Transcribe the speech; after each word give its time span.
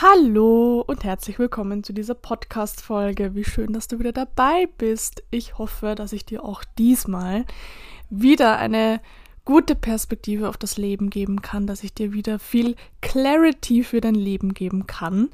Hallo 0.00 0.84
und 0.86 1.02
herzlich 1.02 1.40
willkommen 1.40 1.82
zu 1.82 1.92
dieser 1.92 2.14
Podcast-Folge. 2.14 3.34
Wie 3.34 3.42
schön, 3.42 3.72
dass 3.72 3.88
du 3.88 3.98
wieder 3.98 4.12
dabei 4.12 4.68
bist. 4.78 5.24
Ich 5.32 5.58
hoffe, 5.58 5.96
dass 5.96 6.12
ich 6.12 6.24
dir 6.24 6.44
auch 6.44 6.62
diesmal 6.78 7.44
wieder 8.08 8.58
eine 8.58 9.00
gute 9.44 9.74
Perspektive 9.74 10.48
auf 10.48 10.56
das 10.56 10.76
Leben 10.76 11.10
geben 11.10 11.42
kann, 11.42 11.66
dass 11.66 11.82
ich 11.82 11.94
dir 11.94 12.12
wieder 12.12 12.38
viel 12.38 12.76
Clarity 13.00 13.82
für 13.82 14.00
dein 14.00 14.14
Leben 14.14 14.54
geben 14.54 14.86
kann. 14.86 15.30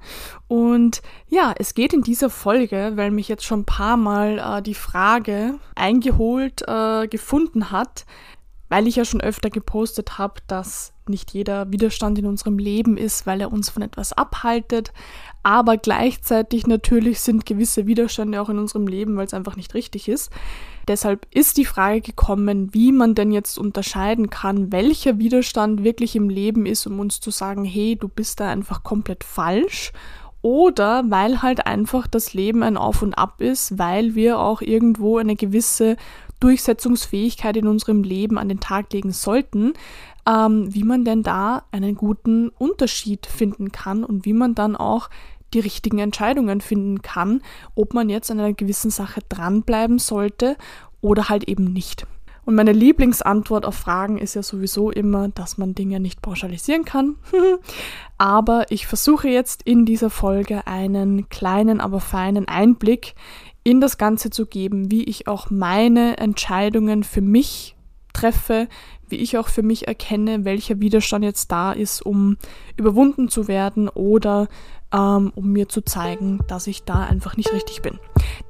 Und 0.48 1.02
ja, 1.28 1.52
es 1.58 1.74
geht 1.74 1.92
in 1.92 2.00
dieser 2.00 2.30
Folge, 2.30 2.92
weil 2.94 3.10
mich 3.10 3.28
jetzt 3.28 3.44
schon 3.44 3.60
ein 3.60 3.66
paar 3.66 3.98
Mal 3.98 4.38
äh, 4.38 4.62
die 4.62 4.72
Frage 4.72 5.58
eingeholt 5.74 6.62
äh, 6.66 7.06
gefunden 7.06 7.70
hat, 7.70 8.06
weil 8.70 8.86
ich 8.86 8.96
ja 8.96 9.04
schon 9.04 9.20
öfter 9.20 9.50
gepostet 9.50 10.16
habe, 10.16 10.40
dass 10.46 10.93
nicht 11.08 11.32
jeder 11.32 11.70
Widerstand 11.70 12.18
in 12.18 12.26
unserem 12.26 12.58
Leben 12.58 12.96
ist, 12.96 13.26
weil 13.26 13.40
er 13.40 13.52
uns 13.52 13.70
von 13.70 13.82
etwas 13.82 14.12
abhaltet, 14.12 14.92
aber 15.42 15.76
gleichzeitig 15.76 16.66
natürlich 16.66 17.20
sind 17.20 17.44
gewisse 17.44 17.86
Widerstände 17.86 18.40
auch 18.40 18.48
in 18.48 18.58
unserem 18.58 18.86
Leben, 18.86 19.16
weil 19.16 19.26
es 19.26 19.34
einfach 19.34 19.56
nicht 19.56 19.74
richtig 19.74 20.08
ist. 20.08 20.32
Deshalb 20.88 21.26
ist 21.30 21.58
die 21.58 21.66
Frage 21.66 22.00
gekommen, 22.00 22.72
wie 22.72 22.92
man 22.92 23.14
denn 23.14 23.30
jetzt 23.30 23.58
unterscheiden 23.58 24.30
kann, 24.30 24.72
welcher 24.72 25.18
Widerstand 25.18 25.84
wirklich 25.84 26.16
im 26.16 26.30
Leben 26.30 26.64
ist, 26.64 26.86
um 26.86 26.98
uns 26.98 27.20
zu 27.20 27.30
sagen, 27.30 27.64
hey, 27.64 27.96
du 27.96 28.08
bist 28.08 28.40
da 28.40 28.48
einfach 28.48 28.82
komplett 28.82 29.22
falsch. 29.22 29.92
Oder 30.40 31.04
weil 31.08 31.40
halt 31.40 31.66
einfach 31.66 32.06
das 32.06 32.34
Leben 32.34 32.62
ein 32.62 32.76
Auf 32.76 33.00
und 33.00 33.14
Ab 33.14 33.40
ist, 33.40 33.78
weil 33.78 34.14
wir 34.14 34.38
auch 34.38 34.60
irgendwo 34.60 35.16
eine 35.16 35.36
gewisse 35.36 35.96
Durchsetzungsfähigkeit 36.40 37.56
in 37.56 37.66
unserem 37.66 38.02
Leben 38.02 38.36
an 38.36 38.50
den 38.50 38.60
Tag 38.60 38.92
legen 38.92 39.10
sollten, 39.10 39.72
ähm, 40.28 40.72
wie 40.74 40.84
man 40.84 41.04
denn 41.04 41.22
da 41.22 41.64
einen 41.70 41.94
guten 41.94 42.48
Unterschied 42.50 43.26
finden 43.26 43.72
kann 43.72 44.04
und 44.04 44.24
wie 44.24 44.32
man 44.32 44.54
dann 44.54 44.76
auch 44.76 45.10
die 45.52 45.60
richtigen 45.60 45.98
Entscheidungen 45.98 46.60
finden 46.60 47.02
kann, 47.02 47.42
ob 47.74 47.94
man 47.94 48.08
jetzt 48.08 48.30
an 48.30 48.40
einer 48.40 48.52
gewissen 48.52 48.90
Sache 48.90 49.20
dranbleiben 49.28 49.98
sollte 49.98 50.56
oder 51.00 51.28
halt 51.28 51.44
eben 51.44 51.72
nicht. 51.72 52.06
Und 52.44 52.56
meine 52.56 52.72
Lieblingsantwort 52.72 53.64
auf 53.64 53.74
Fragen 53.74 54.18
ist 54.18 54.34
ja 54.34 54.42
sowieso 54.42 54.90
immer, 54.90 55.28
dass 55.28 55.56
man 55.56 55.74
Dinge 55.74 55.98
nicht 55.98 56.20
pauschalisieren 56.20 56.84
kann. 56.84 57.16
aber 58.18 58.70
ich 58.70 58.86
versuche 58.86 59.28
jetzt 59.28 59.62
in 59.62 59.86
dieser 59.86 60.10
Folge 60.10 60.66
einen 60.66 61.28
kleinen, 61.30 61.80
aber 61.80 62.00
feinen 62.00 62.46
Einblick 62.46 63.14
in 63.62 63.80
das 63.80 63.96
Ganze 63.96 64.28
zu 64.28 64.44
geben, 64.44 64.90
wie 64.90 65.04
ich 65.04 65.26
auch 65.26 65.48
meine 65.48 66.18
Entscheidungen 66.18 67.02
für 67.02 67.22
mich 67.22 67.76
treffe, 68.12 68.68
wie 69.08 69.16
ich 69.16 69.38
auch 69.38 69.48
für 69.48 69.62
mich 69.62 69.86
erkenne, 69.88 70.44
welcher 70.44 70.80
Widerstand 70.80 71.24
jetzt 71.24 71.50
da 71.52 71.72
ist, 71.72 72.04
um 72.04 72.36
überwunden 72.76 73.28
zu 73.28 73.48
werden 73.48 73.88
oder 73.88 74.48
ähm, 74.92 75.32
um 75.34 75.52
mir 75.52 75.68
zu 75.68 75.82
zeigen, 75.82 76.40
dass 76.48 76.66
ich 76.66 76.84
da 76.84 77.00
einfach 77.04 77.36
nicht 77.36 77.52
richtig 77.52 77.82
bin. 77.82 77.98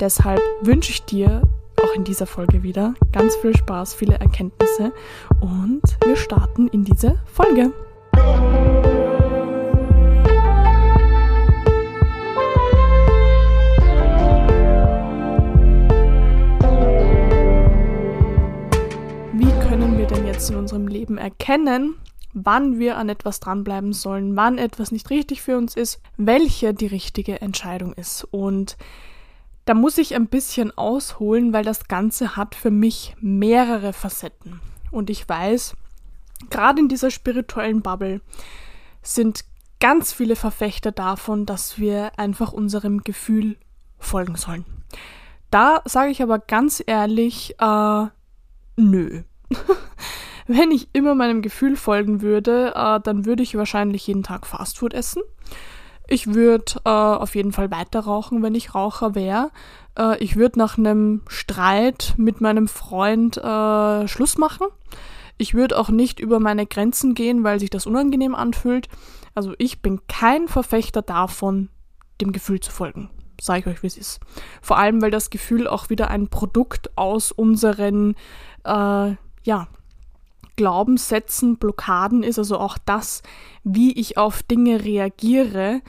Deshalb 0.00 0.40
wünsche 0.60 0.90
ich 0.90 1.04
dir 1.04 1.42
auch 1.82 1.94
in 1.94 2.04
dieser 2.04 2.26
Folge 2.26 2.62
wieder 2.62 2.94
ganz 3.12 3.34
viel 3.36 3.56
Spaß, 3.56 3.94
viele 3.94 4.14
Erkenntnisse 4.14 4.92
und 5.40 5.82
wir 6.04 6.16
starten 6.16 6.68
in 6.68 6.84
diese 6.84 7.20
Folge. 7.26 7.72
Jetzt 20.44 20.50
in 20.50 20.58
unserem 20.58 20.88
Leben 20.88 21.16
erkennen, 21.16 21.94
wann 22.34 22.78
wir 22.78 22.98
an 22.98 23.08
etwas 23.08 23.40
dranbleiben 23.40 23.94
sollen, 23.94 24.36
wann 24.36 24.58
etwas 24.58 24.92
nicht 24.92 25.08
richtig 25.08 25.40
für 25.40 25.56
uns 25.56 25.74
ist, 25.74 26.02
welche 26.18 26.74
die 26.74 26.86
richtige 26.86 27.40
Entscheidung 27.40 27.94
ist. 27.94 28.24
Und 28.30 28.76
da 29.64 29.72
muss 29.72 29.96
ich 29.96 30.14
ein 30.14 30.26
bisschen 30.26 30.76
ausholen, 30.76 31.54
weil 31.54 31.64
das 31.64 31.88
Ganze 31.88 32.36
hat 32.36 32.54
für 32.54 32.70
mich 32.70 33.16
mehrere 33.22 33.94
Facetten. 33.94 34.60
Und 34.90 35.08
ich 35.08 35.26
weiß, 35.26 35.76
gerade 36.50 36.80
in 36.80 36.88
dieser 36.88 37.10
spirituellen 37.10 37.80
Bubble 37.80 38.20
sind 39.00 39.46
ganz 39.80 40.12
viele 40.12 40.36
Verfechter 40.36 40.92
davon, 40.92 41.46
dass 41.46 41.78
wir 41.78 42.18
einfach 42.18 42.52
unserem 42.52 43.02
Gefühl 43.02 43.56
folgen 43.98 44.36
sollen. 44.36 44.66
Da 45.50 45.80
sage 45.86 46.10
ich 46.10 46.22
aber 46.22 46.38
ganz 46.38 46.82
ehrlich, 46.86 47.54
äh, 47.58 48.06
nö. 48.76 49.22
Wenn 50.46 50.70
ich 50.70 50.88
immer 50.92 51.14
meinem 51.14 51.42
Gefühl 51.42 51.76
folgen 51.76 52.20
würde, 52.20 52.72
äh, 52.74 53.00
dann 53.00 53.24
würde 53.24 53.42
ich 53.42 53.56
wahrscheinlich 53.56 54.06
jeden 54.06 54.22
Tag 54.22 54.46
Fastfood 54.46 54.92
essen. 54.92 55.22
Ich 56.06 56.34
würde 56.34 56.80
äh, 56.84 56.90
auf 56.90 57.34
jeden 57.34 57.52
Fall 57.52 57.70
weiter 57.70 58.00
rauchen, 58.00 58.42
wenn 58.42 58.54
ich 58.54 58.74
Raucher 58.74 59.14
wäre. 59.14 59.50
Äh, 59.98 60.22
ich 60.22 60.36
würde 60.36 60.58
nach 60.58 60.76
einem 60.76 61.22
Streit 61.28 62.14
mit 62.18 62.40
meinem 62.40 62.68
Freund 62.68 63.38
äh, 63.38 64.06
Schluss 64.06 64.36
machen. 64.36 64.66
Ich 65.38 65.54
würde 65.54 65.78
auch 65.78 65.88
nicht 65.88 66.20
über 66.20 66.40
meine 66.40 66.66
Grenzen 66.66 67.14
gehen, 67.14 67.42
weil 67.42 67.58
sich 67.58 67.70
das 67.70 67.86
unangenehm 67.86 68.34
anfühlt. 68.34 68.88
Also 69.34 69.54
ich 69.58 69.80
bin 69.82 70.00
kein 70.06 70.46
Verfechter 70.46 71.02
davon, 71.02 71.70
dem 72.20 72.32
Gefühl 72.32 72.60
zu 72.60 72.70
folgen. 72.70 73.10
Sage 73.40 73.60
ich 73.60 73.66
euch, 73.66 73.82
wie 73.82 73.88
es 73.88 73.96
ist. 73.96 74.20
Vor 74.62 74.78
allem, 74.78 75.02
weil 75.02 75.10
das 75.10 75.30
Gefühl 75.30 75.66
auch 75.66 75.90
wieder 75.90 76.08
ein 76.08 76.28
Produkt 76.28 76.96
aus 76.96 77.32
unseren, 77.32 78.14
äh, 78.64 79.16
ja, 79.42 79.68
Glaubenssätzen, 80.56 81.56
Blockaden 81.56 82.22
ist. 82.22 82.38
Also 82.38 82.58
auch 82.58 82.78
das, 82.84 83.22
wie 83.62 83.92
ich 83.92 84.16
auf 84.18 84.42
Dinge 84.42 84.84
reagiere, 84.84 85.80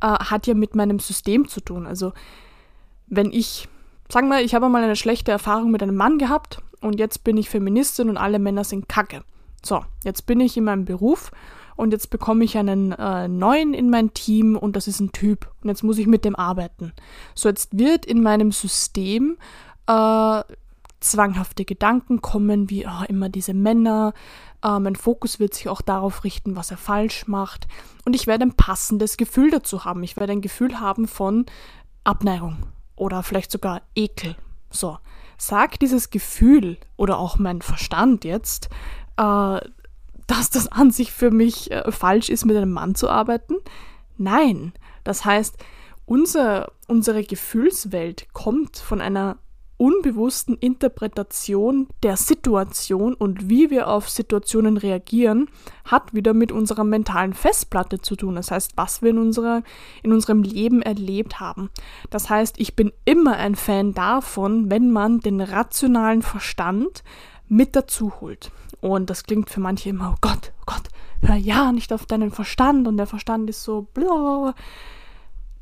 äh, 0.00 0.06
hat 0.06 0.46
ja 0.46 0.54
mit 0.54 0.74
meinem 0.74 0.98
System 0.98 1.48
zu 1.48 1.60
tun. 1.60 1.86
Also 1.86 2.12
wenn 3.06 3.32
ich, 3.32 3.68
sagen 4.08 4.28
wir, 4.28 4.40
ich 4.40 4.54
habe 4.54 4.68
mal 4.68 4.82
eine 4.82 4.96
schlechte 4.96 5.32
Erfahrung 5.32 5.70
mit 5.70 5.82
einem 5.82 5.96
Mann 5.96 6.18
gehabt 6.18 6.58
und 6.80 6.98
jetzt 6.98 7.24
bin 7.24 7.36
ich 7.36 7.50
Feministin 7.50 8.08
und 8.08 8.16
alle 8.16 8.38
Männer 8.38 8.64
sind 8.64 8.88
Kacke. 8.88 9.22
So, 9.62 9.84
jetzt 10.04 10.26
bin 10.26 10.40
ich 10.40 10.56
in 10.56 10.64
meinem 10.64 10.84
Beruf 10.84 11.30
und 11.76 11.92
jetzt 11.92 12.10
bekomme 12.10 12.44
ich 12.44 12.56
einen 12.56 12.92
äh, 12.92 13.28
neuen 13.28 13.74
in 13.74 13.90
mein 13.90 14.12
Team 14.14 14.56
und 14.56 14.76
das 14.76 14.86
ist 14.86 15.00
ein 15.00 15.12
Typ 15.12 15.50
und 15.62 15.68
jetzt 15.68 15.82
muss 15.82 15.98
ich 15.98 16.06
mit 16.06 16.24
dem 16.24 16.36
arbeiten. 16.36 16.92
So, 17.34 17.48
jetzt 17.48 17.76
wird 17.76 18.06
in 18.06 18.22
meinem 18.22 18.52
System 18.52 19.38
äh, 19.86 20.42
zwanghafte 21.04 21.64
Gedanken 21.64 22.20
kommen, 22.22 22.70
wie 22.70 22.86
oh, 22.86 23.04
immer 23.08 23.28
diese 23.28 23.54
Männer. 23.54 24.14
Äh, 24.62 24.78
mein 24.78 24.96
Fokus 24.96 25.38
wird 25.38 25.54
sich 25.54 25.68
auch 25.68 25.82
darauf 25.82 26.24
richten, 26.24 26.56
was 26.56 26.70
er 26.70 26.76
falsch 26.76 27.26
macht. 27.26 27.66
Und 28.04 28.14
ich 28.14 28.26
werde 28.26 28.44
ein 28.44 28.56
passendes 28.56 29.16
Gefühl 29.16 29.50
dazu 29.50 29.84
haben. 29.84 30.02
Ich 30.02 30.16
werde 30.16 30.32
ein 30.32 30.40
Gefühl 30.40 30.80
haben 30.80 31.06
von 31.06 31.46
Abneigung 32.04 32.56
oder 32.96 33.22
vielleicht 33.22 33.50
sogar 33.50 33.82
Ekel. 33.94 34.36
So, 34.70 34.98
sagt 35.36 35.82
dieses 35.82 36.10
Gefühl 36.10 36.78
oder 36.96 37.18
auch 37.18 37.38
mein 37.38 37.62
Verstand 37.62 38.24
jetzt, 38.24 38.68
äh, 39.16 39.60
dass 40.26 40.50
das 40.50 40.68
an 40.68 40.90
sich 40.90 41.12
für 41.12 41.30
mich 41.30 41.70
äh, 41.70 41.90
falsch 41.92 42.28
ist, 42.28 42.44
mit 42.44 42.56
einem 42.56 42.72
Mann 42.72 42.94
zu 42.94 43.08
arbeiten? 43.08 43.56
Nein. 44.16 44.72
Das 45.04 45.24
heißt, 45.24 45.56
unser, 46.06 46.72
unsere 46.88 47.24
Gefühlswelt 47.24 48.32
kommt 48.32 48.78
von 48.78 49.00
einer 49.00 49.36
unbewussten 49.76 50.56
Interpretation 50.56 51.88
der 52.02 52.16
Situation 52.16 53.14
und 53.14 53.48
wie 53.48 53.70
wir 53.70 53.88
auf 53.88 54.08
Situationen 54.08 54.76
reagieren, 54.76 55.48
hat 55.84 56.14
wieder 56.14 56.32
mit 56.32 56.52
unserer 56.52 56.84
mentalen 56.84 57.34
Festplatte 57.34 58.00
zu 58.00 58.16
tun. 58.16 58.36
Das 58.36 58.50
heißt, 58.50 58.72
was 58.76 59.02
wir 59.02 59.10
in, 59.10 59.18
unserer, 59.18 59.62
in 60.02 60.12
unserem 60.12 60.42
Leben 60.42 60.80
erlebt 60.82 61.40
haben. 61.40 61.70
Das 62.10 62.30
heißt, 62.30 62.58
ich 62.58 62.76
bin 62.76 62.92
immer 63.04 63.36
ein 63.36 63.56
Fan 63.56 63.94
davon, 63.94 64.70
wenn 64.70 64.90
man 64.90 65.20
den 65.20 65.40
rationalen 65.40 66.22
Verstand 66.22 67.02
mit 67.48 67.76
dazu 67.76 68.20
holt. 68.20 68.50
Und 68.80 69.10
das 69.10 69.24
klingt 69.24 69.50
für 69.50 69.60
manche 69.60 69.90
immer, 69.90 70.14
oh 70.14 70.18
Gott, 70.20 70.52
oh 70.60 70.64
Gott, 70.66 70.88
hör 71.20 71.36
ja 71.36 71.72
nicht 71.72 71.92
auf 71.92 72.06
deinen 72.06 72.30
Verstand 72.30 72.86
und 72.86 72.96
der 72.96 73.06
Verstand 73.06 73.50
ist 73.50 73.62
so 73.62 73.88
bla. 73.94 74.54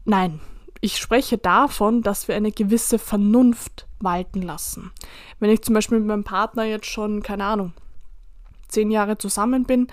Nein, 0.04 0.40
ich 0.82 0.98
spreche 0.98 1.38
davon, 1.38 2.02
dass 2.02 2.26
wir 2.26 2.34
eine 2.34 2.50
gewisse 2.50 2.98
Vernunft 2.98 3.86
walten 4.00 4.42
lassen. 4.42 4.90
Wenn 5.38 5.48
ich 5.48 5.62
zum 5.62 5.74
Beispiel 5.74 5.98
mit 5.98 6.08
meinem 6.08 6.24
Partner 6.24 6.64
jetzt 6.64 6.86
schon, 6.86 7.22
keine 7.22 7.44
Ahnung, 7.44 7.72
zehn 8.66 8.90
Jahre 8.90 9.16
zusammen 9.16 9.62
bin 9.62 9.86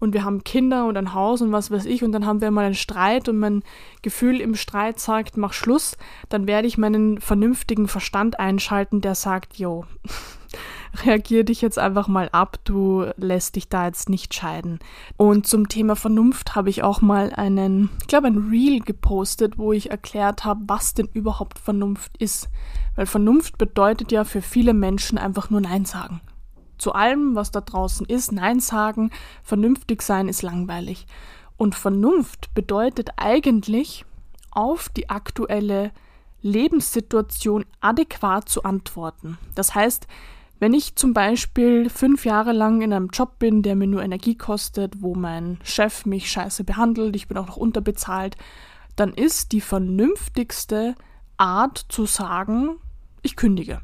und 0.00 0.12
wir 0.12 0.22
haben 0.22 0.44
Kinder 0.44 0.84
und 0.84 0.98
ein 0.98 1.14
Haus 1.14 1.40
und 1.40 1.50
was 1.50 1.70
weiß 1.70 1.86
ich 1.86 2.04
und 2.04 2.12
dann 2.12 2.26
haben 2.26 2.42
wir 2.42 2.50
mal 2.50 2.66
einen 2.66 2.74
Streit 2.74 3.26
und 3.30 3.38
mein 3.38 3.62
Gefühl 4.02 4.38
im 4.42 4.54
Streit 4.54 5.00
sagt, 5.00 5.38
mach 5.38 5.54
Schluss, 5.54 5.96
dann 6.28 6.46
werde 6.46 6.68
ich 6.68 6.76
meinen 6.76 7.22
vernünftigen 7.22 7.88
Verstand 7.88 8.38
einschalten, 8.38 9.00
der 9.00 9.14
sagt, 9.14 9.56
yo, 9.56 9.86
reagier 11.04 11.44
dich 11.44 11.60
jetzt 11.60 11.78
einfach 11.78 12.08
mal 12.08 12.28
ab, 12.30 12.58
du 12.64 13.06
lässt 13.16 13.56
dich 13.56 13.68
da 13.68 13.86
jetzt 13.86 14.08
nicht 14.08 14.34
scheiden. 14.34 14.78
Und 15.16 15.46
zum 15.46 15.68
Thema 15.68 15.96
Vernunft 15.96 16.54
habe 16.54 16.70
ich 16.70 16.82
auch 16.82 17.00
mal 17.00 17.32
einen, 17.32 17.90
ich 18.00 18.06
glaube, 18.06 18.28
ein 18.28 18.48
Reel 18.50 18.80
gepostet, 18.80 19.58
wo 19.58 19.72
ich 19.72 19.90
erklärt 19.90 20.44
habe, 20.44 20.62
was 20.66 20.94
denn 20.94 21.08
überhaupt 21.12 21.58
Vernunft 21.58 22.16
ist. 22.18 22.48
Weil 22.96 23.06
Vernunft 23.06 23.58
bedeutet 23.58 24.12
ja 24.12 24.24
für 24.24 24.42
viele 24.42 24.74
Menschen 24.74 25.18
einfach 25.18 25.50
nur 25.50 25.60
Nein 25.60 25.84
sagen. 25.84 26.20
Zu 26.78 26.92
allem, 26.92 27.34
was 27.34 27.50
da 27.50 27.60
draußen 27.60 28.06
ist, 28.06 28.32
Nein 28.32 28.60
sagen, 28.60 29.10
vernünftig 29.42 30.02
sein 30.02 30.28
ist 30.28 30.42
langweilig. 30.42 31.06
Und 31.56 31.74
Vernunft 31.74 32.52
bedeutet 32.54 33.10
eigentlich, 33.16 34.04
auf 34.54 34.88
die 34.88 35.10
aktuelle 35.10 35.92
Lebenssituation 36.40 37.64
adäquat 37.80 38.48
zu 38.48 38.62
antworten. 38.62 39.38
Das 39.54 39.74
heißt, 39.74 40.06
wenn 40.60 40.72
ich 40.72 40.96
zum 40.96 41.12
Beispiel 41.12 41.90
fünf 41.90 42.24
Jahre 42.24 42.52
lang 42.52 42.80
in 42.80 42.92
einem 42.92 43.08
Job 43.08 43.38
bin, 43.38 43.62
der 43.62 43.74
mir 43.74 43.86
nur 43.86 44.02
Energie 44.02 44.36
kostet, 44.36 45.02
wo 45.02 45.14
mein 45.14 45.58
Chef 45.62 46.06
mich 46.06 46.30
scheiße 46.30 46.64
behandelt, 46.64 47.16
ich 47.16 47.28
bin 47.28 47.36
auch 47.36 47.46
noch 47.46 47.56
unterbezahlt, 47.56 48.36
dann 48.96 49.12
ist 49.12 49.52
die 49.52 49.60
vernünftigste 49.60 50.94
Art 51.36 51.84
zu 51.88 52.06
sagen, 52.06 52.76
ich 53.22 53.36
kündige. 53.36 53.80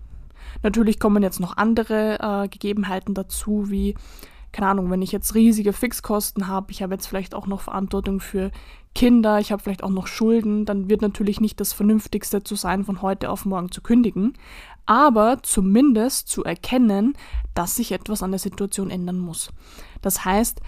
Natürlich 0.62 1.00
kommen 1.00 1.22
jetzt 1.22 1.40
noch 1.40 1.56
andere 1.56 2.18
äh, 2.20 2.48
Gegebenheiten 2.48 3.14
dazu, 3.14 3.70
wie, 3.70 3.94
keine 4.52 4.68
Ahnung, 4.68 4.90
wenn 4.90 5.02
ich 5.02 5.12
jetzt 5.12 5.34
riesige 5.34 5.72
Fixkosten 5.72 6.46
habe, 6.46 6.70
ich 6.70 6.82
habe 6.82 6.94
jetzt 6.94 7.06
vielleicht 7.06 7.34
auch 7.34 7.46
noch 7.46 7.62
Verantwortung 7.62 8.20
für 8.20 8.50
Kinder, 8.94 9.38
ich 9.38 9.52
habe 9.52 9.62
vielleicht 9.62 9.84
auch 9.84 9.90
noch 9.90 10.06
Schulden, 10.06 10.64
dann 10.64 10.90
wird 10.90 11.00
natürlich 11.00 11.40
nicht 11.40 11.60
das 11.60 11.72
Vernünftigste 11.72 12.42
zu 12.42 12.56
sein, 12.56 12.84
von 12.84 13.02
heute 13.02 13.30
auf 13.30 13.44
morgen 13.44 13.70
zu 13.70 13.82
kündigen, 13.82 14.34
aber 14.84 15.38
zumindest 15.42 16.28
zu 16.28 16.44
erkennen, 16.44 17.14
dass 17.54 17.76
sich 17.76 17.92
etwas 17.92 18.22
an 18.22 18.32
der 18.32 18.40
Situation 18.40 18.90
ändern 18.90 19.18
muss. 19.18 19.50
Das 20.02 20.24
heißt, 20.24 20.60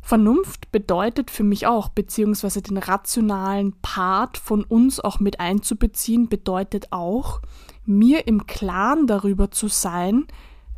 Vernunft 0.00 0.70
bedeutet 0.72 1.30
für 1.30 1.44
mich 1.44 1.66
auch, 1.66 1.90
beziehungsweise 1.90 2.62
den 2.62 2.78
rationalen 2.78 3.74
Part 3.82 4.38
von 4.38 4.64
uns 4.64 5.00
auch 5.00 5.20
mit 5.20 5.40
einzubeziehen, 5.40 6.28
bedeutet 6.28 6.92
auch, 6.92 7.42
mir 7.84 8.26
im 8.26 8.46
Klaren 8.46 9.06
darüber 9.06 9.50
zu 9.50 9.68
sein, 9.68 10.26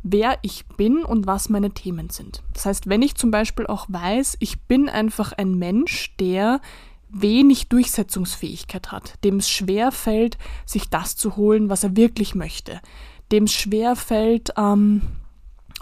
wer 0.03 0.37
ich 0.41 0.65
bin 0.77 1.03
und 1.03 1.27
was 1.27 1.49
meine 1.49 1.71
Themen 1.71 2.09
sind. 2.09 2.43
Das 2.53 2.65
heißt, 2.65 2.89
wenn 2.89 3.01
ich 3.01 3.15
zum 3.15 3.31
Beispiel 3.31 3.67
auch 3.67 3.85
weiß, 3.89 4.37
ich 4.39 4.61
bin 4.61 4.89
einfach 4.89 5.31
ein 5.33 5.55
Mensch, 5.55 6.15
der 6.17 6.61
wenig 7.09 7.67
Durchsetzungsfähigkeit 7.67 8.91
hat, 8.91 9.15
dem 9.23 9.37
es 9.37 9.49
schwer 9.49 9.91
fällt, 9.91 10.37
sich 10.65 10.89
das 10.89 11.15
zu 11.15 11.35
holen, 11.35 11.69
was 11.69 11.83
er 11.83 11.95
wirklich 11.95 12.35
möchte, 12.35 12.79
dem 13.31 13.43
es 13.43 13.53
schwer 13.53 13.95
fällt, 13.95 14.53
ähm, 14.57 15.01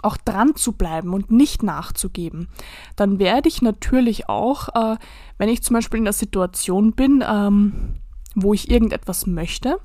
auch 0.02 0.16
dran 0.16 0.56
zu 0.56 0.72
bleiben 0.72 1.12
und 1.12 1.30
nicht 1.30 1.62
nachzugeben, 1.62 2.48
dann 2.96 3.18
werde 3.18 3.48
ich 3.48 3.62
natürlich 3.62 4.28
auch, 4.28 4.68
äh, 4.74 4.96
wenn 5.38 5.48
ich 5.48 5.62
zum 5.62 5.74
Beispiel 5.74 5.98
in 5.98 6.04
der 6.04 6.12
Situation 6.12 6.92
bin, 6.92 7.24
ähm, 7.26 7.94
wo 8.34 8.54
ich 8.54 8.70
irgendetwas 8.70 9.26
möchte, 9.26 9.78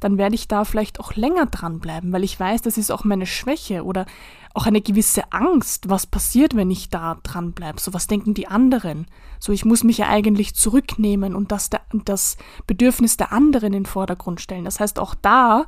dann 0.00 0.18
werde 0.18 0.34
ich 0.34 0.48
da 0.48 0.64
vielleicht 0.64 1.00
auch 1.00 1.14
länger 1.14 1.46
dranbleiben, 1.46 2.12
weil 2.12 2.24
ich 2.24 2.38
weiß, 2.38 2.62
das 2.62 2.78
ist 2.78 2.90
auch 2.90 3.04
meine 3.04 3.26
Schwäche 3.26 3.84
oder 3.84 4.06
auch 4.54 4.66
eine 4.66 4.80
gewisse 4.80 5.32
Angst, 5.32 5.88
was 5.88 6.06
passiert, 6.06 6.54
wenn 6.54 6.70
ich 6.70 6.90
da 6.90 7.18
dranbleibe. 7.22 7.80
So, 7.80 7.94
was 7.94 8.06
denken 8.06 8.34
die 8.34 8.48
anderen? 8.48 9.06
So, 9.38 9.52
ich 9.52 9.64
muss 9.64 9.84
mich 9.84 9.98
ja 9.98 10.08
eigentlich 10.08 10.54
zurücknehmen 10.54 11.34
und 11.34 11.52
das, 11.52 11.70
das 12.04 12.36
Bedürfnis 12.66 13.16
der 13.16 13.32
anderen 13.32 13.68
in 13.68 13.84
den 13.84 13.86
Vordergrund 13.86 14.40
stellen. 14.40 14.64
Das 14.64 14.80
heißt, 14.80 14.98
auch 14.98 15.14
da, 15.14 15.66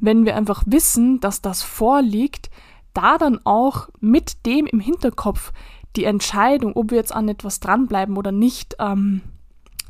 wenn 0.00 0.24
wir 0.24 0.36
einfach 0.36 0.64
wissen, 0.66 1.20
dass 1.20 1.42
das 1.42 1.62
vorliegt, 1.62 2.50
da 2.92 3.18
dann 3.18 3.40
auch 3.44 3.88
mit 4.00 4.46
dem 4.46 4.66
im 4.66 4.80
Hinterkopf 4.80 5.52
die 5.96 6.04
Entscheidung, 6.04 6.74
ob 6.74 6.90
wir 6.90 6.98
jetzt 6.98 7.14
an 7.14 7.28
etwas 7.28 7.60
dranbleiben 7.60 8.16
oder 8.16 8.32
nicht, 8.32 8.76
ähm, 8.80 9.22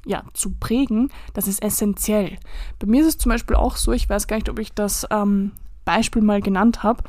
ja, 0.05 0.25
zu 0.35 0.55
prägen, 0.59 1.11
das 1.33 1.49
ist 1.49 1.63
essentiell. 1.63 2.37
Bei 2.79 2.87
mir 2.87 3.01
ist 3.01 3.09
es 3.09 3.19
zum 3.19 3.31
Beispiel 3.31 3.57
auch 3.57 3.77
so, 3.77 3.93
ich 3.93 4.09
weiß 4.09 4.27
gar 4.27 4.37
nicht, 4.37 4.49
ob 4.49 4.59
ich 4.59 4.73
das 4.73 5.07
ähm, 5.11 5.53
Beispiel 5.85 6.23
mal 6.23 6.41
genannt 6.41 6.83
habe, 6.83 7.03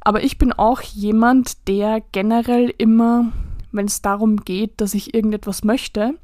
aber 0.00 0.22
ich 0.22 0.38
bin 0.38 0.52
auch 0.52 0.80
jemand, 0.80 1.68
der 1.68 2.02
generell 2.12 2.72
immer, 2.78 3.32
wenn 3.70 3.86
es 3.86 4.02
darum 4.02 4.36
geht, 4.36 4.80
dass 4.80 4.94
ich 4.94 5.14
irgendetwas 5.14 5.64
möchte, 5.64 6.14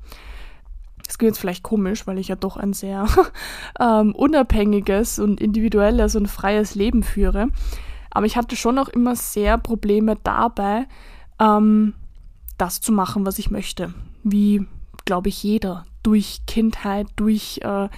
das 1.08 1.16
klingt 1.16 1.30
jetzt 1.30 1.40
vielleicht 1.40 1.62
komisch, 1.62 2.06
weil 2.06 2.18
ich 2.18 2.28
ja 2.28 2.36
doch 2.36 2.58
ein 2.58 2.74
sehr 2.74 3.06
ähm, 3.80 4.14
unabhängiges 4.14 5.18
und 5.18 5.40
individuelles 5.40 6.14
und 6.16 6.28
freies 6.28 6.74
Leben 6.74 7.02
führe. 7.02 7.48
Aber 8.10 8.26
ich 8.26 8.36
hatte 8.36 8.56
schon 8.56 8.78
auch 8.78 8.88
immer 8.88 9.16
sehr 9.16 9.56
Probleme 9.56 10.16
dabei, 10.22 10.86
ähm, 11.40 11.94
das 12.58 12.82
zu 12.82 12.92
machen, 12.92 13.24
was 13.24 13.38
ich 13.38 13.50
möchte. 13.50 13.94
Wie, 14.22 14.66
glaube 15.08 15.30
ich, 15.30 15.42
jeder. 15.42 15.86
Durch 16.02 16.42
Kindheit, 16.46 17.06
durch 17.16 17.60
äh, 17.64 17.88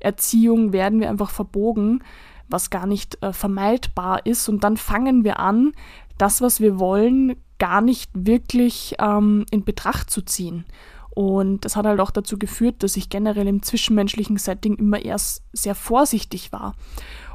Erziehung 0.00 0.74
werden 0.74 1.00
wir 1.00 1.08
einfach 1.08 1.30
verbogen, 1.30 2.04
was 2.46 2.68
gar 2.68 2.86
nicht 2.86 3.22
äh, 3.22 3.32
vermeidbar 3.32 4.26
ist. 4.26 4.50
Und 4.50 4.64
dann 4.64 4.76
fangen 4.76 5.24
wir 5.24 5.40
an, 5.40 5.72
das, 6.18 6.42
was 6.42 6.60
wir 6.60 6.78
wollen, 6.78 7.36
gar 7.58 7.80
nicht 7.80 8.10
wirklich 8.12 8.96
ähm, 8.98 9.46
in 9.50 9.64
Betracht 9.64 10.10
zu 10.10 10.20
ziehen. 10.20 10.66
Und 11.08 11.64
das 11.64 11.74
hat 11.74 11.86
halt 11.86 12.00
auch 12.00 12.10
dazu 12.10 12.38
geführt, 12.38 12.82
dass 12.82 12.98
ich 12.98 13.08
generell 13.08 13.48
im 13.48 13.62
zwischenmenschlichen 13.62 14.36
Setting 14.36 14.74
immer 14.76 15.02
erst 15.02 15.44
sehr 15.54 15.74
vorsichtig 15.74 16.52
war. 16.52 16.74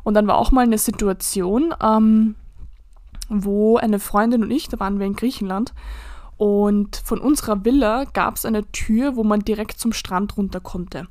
Und 0.03 0.13
dann 0.13 0.27
war 0.27 0.37
auch 0.37 0.51
mal 0.51 0.61
eine 0.61 0.77
Situation, 0.77 1.73
ähm, 1.81 2.35
wo 3.29 3.77
eine 3.77 3.97
Freundin 3.97 4.43
und 4.43 4.51
ich, 4.51 4.69
da 4.69 4.79
waren 4.79 4.99
wir 4.99 5.07
in 5.07 5.15
Griechenland, 5.15 5.73
und 6.37 6.95
von 6.95 7.19
unserer 7.19 7.63
Villa 7.63 8.05
gab 8.05 8.35
es 8.35 8.45
eine 8.45 8.69
Tür, 8.71 9.15
wo 9.15 9.23
man 9.23 9.41
direkt 9.41 9.79
zum 9.79 9.93
Strand 9.93 10.37
runter 10.37 10.59
konnte. 10.59 11.07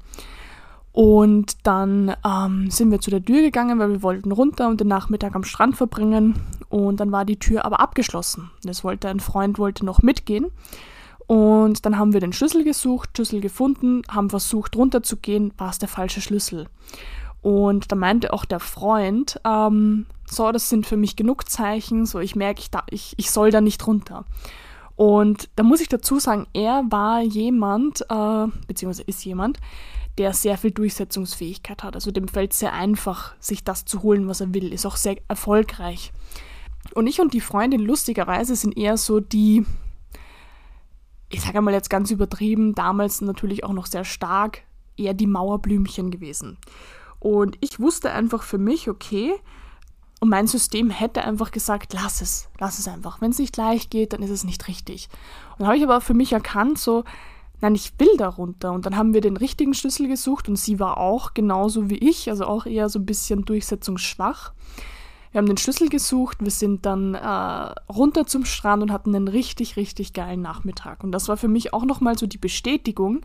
Und 0.93 1.67
dann 1.67 2.15
ähm, 2.25 2.71
sind 2.71 2.91
wir 2.91 3.01
zu 3.01 3.11
der 3.11 3.25
Tür 3.25 3.41
gegangen, 3.41 3.79
weil 3.79 3.91
wir 3.91 4.03
wollten 4.03 4.31
runter 4.31 4.69
und 4.69 4.81
den 4.81 4.89
Nachmittag 4.89 5.35
am 5.35 5.45
Strand 5.45 5.77
verbringen. 5.77 6.35
Und 6.69 7.01
dann 7.01 7.13
war 7.13 7.25
die 7.25 7.39
Tür 7.39 7.65
aber 7.65 7.81
abgeschlossen. 7.81 8.51
Das 8.63 8.85
wollte 8.85 9.09
ein 9.09 9.21
Freund 9.21 9.59
wollte 9.59 9.87
noch 9.87 10.03
mitgehen. 10.03 10.49
Und 11.27 11.87
dann 11.87 11.99
haben 11.99 12.13
wir 12.13 12.21
den 12.21 12.35
Schlüssel 12.35 12.63
gesucht, 12.63 13.11
Schlüssel 13.15 13.41
gefunden, 13.41 14.03
haben 14.11 14.29
versucht 14.29 14.77
runterzugehen, 14.77 15.55
war 15.57 15.71
es 15.71 15.79
der 15.79 15.89
falsche 15.89 16.21
Schlüssel. 16.21 16.67
Und 17.41 17.91
da 17.91 17.97
meinte 17.97 18.33
auch 18.35 18.45
der 18.45 18.61
Freund, 18.61 19.41
ähm, 19.47 20.05
so, 20.27 20.53
das 20.53 20.69
sind 20.69 20.87
für 20.87 20.99
mich 20.99 21.17
genug 21.17 21.49
Zeichen, 21.49 22.05
so 22.05 22.21
ich 22.21 22.37
merke, 22.37 22.61
ich, 22.61 22.71
ich, 22.91 23.15
ich 23.17 23.31
soll 23.31 23.51
da 23.51 23.63
nicht 23.63 23.87
runter. 23.87 24.25
Und 24.97 25.49
da 25.57 25.63
muss 25.63 25.81
ich 25.81 25.89
dazu 25.89 26.19
sagen, 26.19 26.47
er 26.53 26.85
war 26.91 27.23
jemand, 27.23 28.03
äh, 28.09 28.47
beziehungsweise 28.67 29.03
ist 29.03 29.25
jemand, 29.25 29.59
der 30.19 30.35
sehr 30.35 30.59
viel 30.59 30.73
Durchsetzungsfähigkeit 30.73 31.83
hat. 31.83 31.95
Also 31.95 32.11
dem 32.11 32.29
fällt 32.29 32.53
sehr 32.53 32.73
einfach, 32.73 33.35
sich 33.41 33.65
das 33.65 33.85
zu 33.85 34.03
holen, 34.03 34.29
was 34.29 34.41
er 34.41 34.53
will, 34.53 34.73
ist 34.73 34.87
auch 34.87 34.97
sehr 34.97 35.17
erfolgreich. 35.29 36.13
Und 36.95 37.07
ich 37.07 37.21
und 37.21 37.33
die 37.33 37.41
Freundin 37.41 37.81
lustigerweise 37.81 38.55
sind 38.57 38.77
eher 38.77 38.97
so 38.97 39.21
die, 39.21 39.65
ich 41.31 41.41
sage 41.41 41.61
mal 41.63 41.73
jetzt 41.73 41.91
ganz 41.91 42.11
übertrieben, 42.11 42.75
damals 42.75 43.21
natürlich 43.21 43.65
auch 43.65 43.73
noch 43.73 43.87
sehr 43.87 44.05
stark, 44.05 44.63
eher 44.97 45.15
die 45.15 45.27
Mauerblümchen 45.27 46.11
gewesen. 46.11 46.59
Und 47.19 47.57
ich 47.61 47.81
wusste 47.81 48.11
einfach 48.13 48.43
für 48.43 48.59
mich, 48.59 48.91
okay, 48.91 49.35
und 50.23 50.29
mein 50.29 50.47
System 50.47 50.89
hätte 50.89 51.25
einfach 51.25 51.51
gesagt, 51.51 51.95
lass 51.95 52.21
es, 52.21 52.49
lass 52.61 52.79
es 52.79 52.87
einfach. 52.87 53.21
Wenn 53.21 53.33
es 53.33 53.41
nicht 53.41 53.57
leicht 53.57 53.91
geht, 53.91 54.13
dann 54.13 54.23
ist 54.23 54.31
es 54.31 54.45
nicht 54.45 54.69
richtig. 54.69 55.09
Und 55.59 55.67
habe 55.67 55.77
ich 55.77 55.83
aber 55.83 56.01
für 56.01 56.15
mich 56.15 56.33
erkannt, 56.33 56.79
so, 56.79 57.03
nein, 57.61 57.75
ich 57.75 57.99
will 57.99 58.17
darunter. 58.19 58.71
Und 58.71 58.87
dann 58.87 58.97
haben 58.97 59.15
wir 59.15 59.21
den 59.21 59.37
richtigen 59.37 59.75
Schlüssel 59.75 60.07
gesucht 60.07 60.49
und 60.49 60.55
sie 60.55 60.79
war 60.79 60.99
auch 60.99 61.35
genauso 61.35 61.91
wie 61.91 61.97
ich, 61.97 62.31
also 62.31 62.47
auch 62.47 62.67
eher 62.67 62.89
so 62.89 63.01
ein 63.01 63.05
bisschen 63.05 63.45
durchsetzungsschwach. 63.45 64.53
Wir 65.33 65.41
haben 65.41 65.47
den 65.47 65.57
Schlüssel 65.57 65.89
gesucht, 65.89 66.39
wir 66.39 66.53
sind 66.53 66.87
dann 66.87 67.17
äh, 67.17 67.93
runter 67.93 68.25
zum 68.25 68.45
Strand 68.45 68.81
und 68.81 68.93
hatten 68.93 69.17
einen 69.17 69.27
richtig, 69.27 69.75
richtig 69.75 70.13
geilen 70.13 70.41
Nachmittag. 70.41 71.03
Und 71.03 71.11
das 71.11 71.27
war 71.27 71.37
für 71.37 71.49
mich 71.49 71.75
auch 71.75 71.85
nochmal 71.85 72.17
so 72.17 72.29
die 72.29 72.39
Bestätigung, 72.39 73.23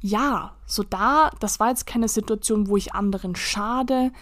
ja, 0.00 0.54
so 0.64 0.82
da, 0.82 1.30
das 1.40 1.60
war 1.60 1.68
jetzt 1.68 1.86
keine 1.86 2.08
Situation, 2.08 2.68
wo 2.68 2.78
ich 2.78 2.94
anderen 2.94 3.36
schade. 3.36 4.12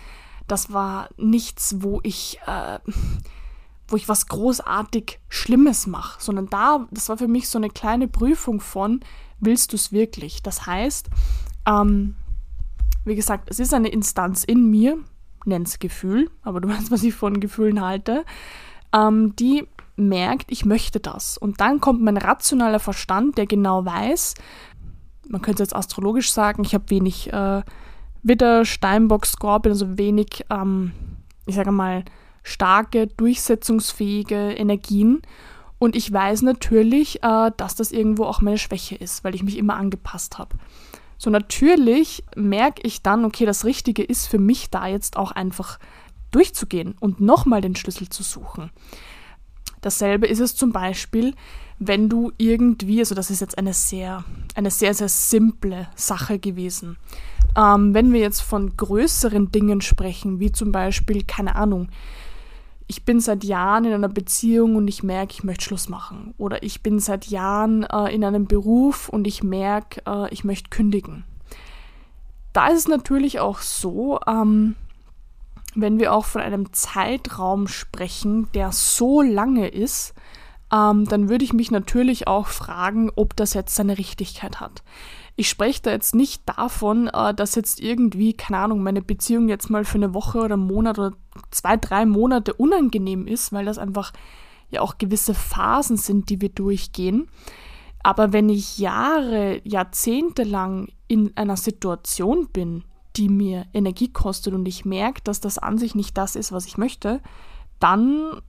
Das 0.46 0.72
war 0.72 1.08
nichts, 1.16 1.76
wo 1.78 2.00
ich, 2.02 2.38
äh, 2.46 2.78
wo 3.88 3.96
ich 3.96 4.08
was 4.08 4.26
großartig 4.26 5.20
Schlimmes 5.28 5.86
mache, 5.86 6.22
sondern 6.22 6.48
da, 6.48 6.86
das 6.90 7.08
war 7.08 7.16
für 7.16 7.28
mich 7.28 7.48
so 7.48 7.58
eine 7.58 7.70
kleine 7.70 8.08
Prüfung 8.08 8.60
von, 8.60 9.00
willst 9.40 9.72
du 9.72 9.76
es 9.76 9.92
wirklich? 9.92 10.42
Das 10.42 10.66
heißt, 10.66 11.08
ähm, 11.66 12.16
wie 13.04 13.14
gesagt, 13.14 13.50
es 13.50 13.60
ist 13.60 13.74
eine 13.74 13.88
Instanz 13.88 14.44
in 14.44 14.70
mir, 14.70 14.98
nenn's 15.44 15.78
Gefühl, 15.78 16.30
aber 16.42 16.60
du 16.60 16.68
weißt, 16.70 16.90
was 16.90 17.02
ich 17.02 17.14
von 17.14 17.40
Gefühlen 17.40 17.80
halte, 17.80 18.24
ähm, 18.92 19.34
die 19.36 19.66
merkt, 19.96 20.50
ich 20.50 20.64
möchte 20.64 21.00
das. 21.00 21.38
Und 21.38 21.60
dann 21.60 21.80
kommt 21.80 22.02
mein 22.02 22.16
rationaler 22.16 22.80
Verstand, 22.80 23.38
der 23.38 23.46
genau 23.46 23.84
weiß, 23.84 24.34
man 25.28 25.42
könnte 25.42 25.62
jetzt 25.62 25.74
astrologisch 25.74 26.32
sagen, 26.32 26.64
ich 26.64 26.74
habe 26.74 26.90
wenig 26.90 27.32
äh, 27.32 27.62
Widder, 28.24 28.64
Steinbock, 28.64 29.26
Skorpion, 29.26 29.72
also 29.72 29.96
wenig, 29.98 30.44
ähm, 30.50 30.92
ich 31.46 31.54
sage 31.54 31.70
mal, 31.70 32.04
starke, 32.42 33.06
durchsetzungsfähige 33.06 34.52
Energien. 34.52 35.22
Und 35.78 35.94
ich 35.94 36.12
weiß 36.12 36.42
natürlich, 36.42 37.22
äh, 37.22 37.50
dass 37.56 37.74
das 37.74 37.92
irgendwo 37.92 38.24
auch 38.24 38.40
meine 38.40 38.58
Schwäche 38.58 38.96
ist, 38.96 39.22
weil 39.22 39.34
ich 39.34 39.42
mich 39.42 39.58
immer 39.58 39.76
angepasst 39.76 40.38
habe. 40.38 40.56
So 41.18 41.30
natürlich 41.30 42.24
merke 42.34 42.82
ich 42.82 43.02
dann, 43.02 43.24
okay, 43.24 43.46
das 43.46 43.64
Richtige 43.64 44.02
ist 44.02 44.26
für 44.26 44.38
mich 44.38 44.70
da 44.70 44.86
jetzt 44.86 45.16
auch 45.16 45.30
einfach 45.30 45.78
durchzugehen 46.30 46.94
und 46.98 47.20
nochmal 47.20 47.60
den 47.60 47.76
Schlüssel 47.76 48.08
zu 48.08 48.22
suchen. 48.22 48.70
Dasselbe 49.84 50.26
ist 50.26 50.40
es 50.40 50.56
zum 50.56 50.72
Beispiel, 50.72 51.34
wenn 51.78 52.08
du 52.08 52.32
irgendwie, 52.38 53.00
also 53.00 53.14
das 53.14 53.30
ist 53.30 53.40
jetzt 53.40 53.58
eine 53.58 53.74
sehr, 53.74 54.24
eine 54.54 54.70
sehr, 54.70 54.94
sehr 54.94 55.08
simple 55.08 55.88
Sache 55.94 56.38
gewesen. 56.38 56.96
Ähm, 57.56 57.92
wenn 57.92 58.12
wir 58.12 58.20
jetzt 58.20 58.40
von 58.40 58.76
größeren 58.76 59.52
Dingen 59.52 59.80
sprechen, 59.80 60.40
wie 60.40 60.52
zum 60.52 60.72
Beispiel, 60.72 61.22
keine 61.24 61.54
Ahnung, 61.56 61.88
ich 62.86 63.04
bin 63.04 63.20
seit 63.20 63.44
Jahren 63.44 63.84
in 63.84 63.92
einer 63.92 64.08
Beziehung 64.08 64.76
und 64.76 64.88
ich 64.88 65.02
merke, 65.02 65.32
ich 65.32 65.44
möchte 65.44 65.64
Schluss 65.64 65.88
machen. 65.88 66.34
Oder 66.38 66.62
ich 66.62 66.82
bin 66.82 66.98
seit 66.98 67.26
Jahren 67.26 67.84
äh, 67.84 68.14
in 68.14 68.24
einem 68.24 68.46
Beruf 68.46 69.08
und 69.08 69.26
ich 69.26 69.42
merke, 69.42 70.02
äh, 70.06 70.32
ich 70.32 70.44
möchte 70.44 70.70
kündigen. 70.70 71.24
Da 72.52 72.68
ist 72.68 72.78
es 72.78 72.88
natürlich 72.88 73.40
auch 73.40 73.58
so, 73.58 74.20
ähm, 74.26 74.76
wenn 75.74 75.98
wir 75.98 76.12
auch 76.12 76.24
von 76.24 76.40
einem 76.40 76.72
Zeitraum 76.72 77.68
sprechen, 77.68 78.48
der 78.54 78.72
so 78.72 79.22
lange 79.22 79.68
ist, 79.68 80.14
ähm, 80.72 81.04
dann 81.06 81.28
würde 81.28 81.44
ich 81.44 81.52
mich 81.52 81.70
natürlich 81.70 82.26
auch 82.26 82.46
fragen, 82.48 83.10
ob 83.14 83.36
das 83.36 83.54
jetzt 83.54 83.74
seine 83.74 83.98
Richtigkeit 83.98 84.60
hat. 84.60 84.82
Ich 85.36 85.48
spreche 85.48 85.82
da 85.82 85.90
jetzt 85.90 86.14
nicht 86.14 86.42
davon, 86.46 87.08
äh, 87.08 87.34
dass 87.34 87.54
jetzt 87.54 87.80
irgendwie, 87.80 88.34
keine 88.34 88.58
Ahnung, 88.58 88.82
meine 88.82 89.02
Beziehung 89.02 89.48
jetzt 89.48 89.68
mal 89.68 89.84
für 89.84 89.98
eine 89.98 90.14
Woche 90.14 90.38
oder 90.38 90.54
einen 90.54 90.66
Monat 90.66 90.98
oder 90.98 91.12
zwei, 91.50 91.76
drei 91.76 92.06
Monate 92.06 92.54
unangenehm 92.54 93.26
ist, 93.26 93.52
weil 93.52 93.64
das 93.64 93.78
einfach 93.78 94.12
ja 94.70 94.80
auch 94.80 94.98
gewisse 94.98 95.34
Phasen 95.34 95.96
sind, 95.96 96.30
die 96.30 96.40
wir 96.40 96.50
durchgehen. 96.50 97.28
Aber 98.02 98.32
wenn 98.32 98.48
ich 98.48 98.78
Jahre, 98.78 99.60
Jahrzehnte 99.64 100.44
lang 100.44 100.88
in 101.08 101.36
einer 101.36 101.56
Situation 101.56 102.48
bin, 102.52 102.84
die 103.16 103.28
mir 103.28 103.66
Energie 103.72 104.12
kostet 104.12 104.54
und 104.54 104.66
ich 104.66 104.84
merke, 104.84 105.20
dass 105.22 105.40
das 105.40 105.58
an 105.58 105.78
sich 105.78 105.94
nicht 105.94 106.16
das 106.18 106.36
ist, 106.36 106.52
was 106.52 106.66
ich 106.66 106.78
möchte, 106.78 107.20
dann 107.78 108.40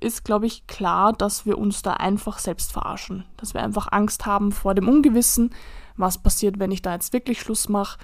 ist, 0.00 0.24
glaube 0.24 0.46
ich, 0.46 0.66
klar, 0.66 1.12
dass 1.12 1.46
wir 1.46 1.58
uns 1.58 1.82
da 1.82 1.94
einfach 1.94 2.38
selbst 2.38 2.72
verarschen. 2.72 3.24
Dass 3.36 3.54
wir 3.54 3.62
einfach 3.62 3.88
Angst 3.92 4.26
haben 4.26 4.50
vor 4.52 4.74
dem 4.74 4.88
Ungewissen, 4.88 5.50
was 5.96 6.18
passiert, 6.18 6.58
wenn 6.58 6.72
ich 6.72 6.82
da 6.82 6.94
jetzt 6.94 7.12
wirklich 7.12 7.40
Schluss 7.40 7.68
mache. 7.68 7.98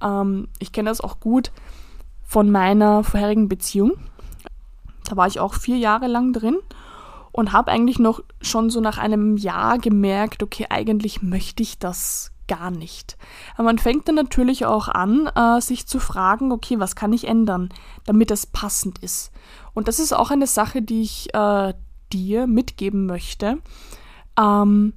Ähm, 0.00 0.48
ich 0.58 0.72
kenne 0.72 0.88
das 0.88 1.00
auch 1.00 1.20
gut 1.20 1.52
von 2.22 2.50
meiner 2.50 3.04
vorherigen 3.04 3.48
Beziehung. 3.48 3.92
Da 5.04 5.16
war 5.16 5.26
ich 5.26 5.40
auch 5.40 5.54
vier 5.54 5.76
Jahre 5.76 6.06
lang 6.06 6.32
drin 6.32 6.56
und 7.32 7.52
habe 7.52 7.70
eigentlich 7.70 7.98
noch 7.98 8.22
schon 8.40 8.70
so 8.70 8.80
nach 8.80 8.98
einem 8.98 9.36
Jahr 9.36 9.78
gemerkt, 9.78 10.42
okay, 10.42 10.66
eigentlich 10.70 11.22
möchte 11.22 11.62
ich 11.62 11.78
das 11.78 12.32
gar 12.52 12.70
nicht. 12.70 13.16
Aber 13.54 13.64
man 13.64 13.78
fängt 13.78 14.08
dann 14.08 14.14
natürlich 14.14 14.66
auch 14.66 14.88
an, 14.88 15.26
äh, 15.28 15.60
sich 15.62 15.86
zu 15.86 15.98
fragen, 15.98 16.52
okay, 16.52 16.78
was 16.78 16.96
kann 16.96 17.14
ich 17.14 17.26
ändern, 17.26 17.70
damit 18.04 18.30
es 18.30 18.44
passend 18.44 18.98
ist. 18.98 19.32
Und 19.72 19.88
das 19.88 19.98
ist 19.98 20.12
auch 20.12 20.30
eine 20.30 20.46
Sache, 20.46 20.82
die 20.82 21.00
ich 21.00 21.32
äh, 21.32 21.72
dir 22.12 22.46
mitgeben 22.46 23.06
möchte. 23.06 23.56
Ähm, 24.38 24.92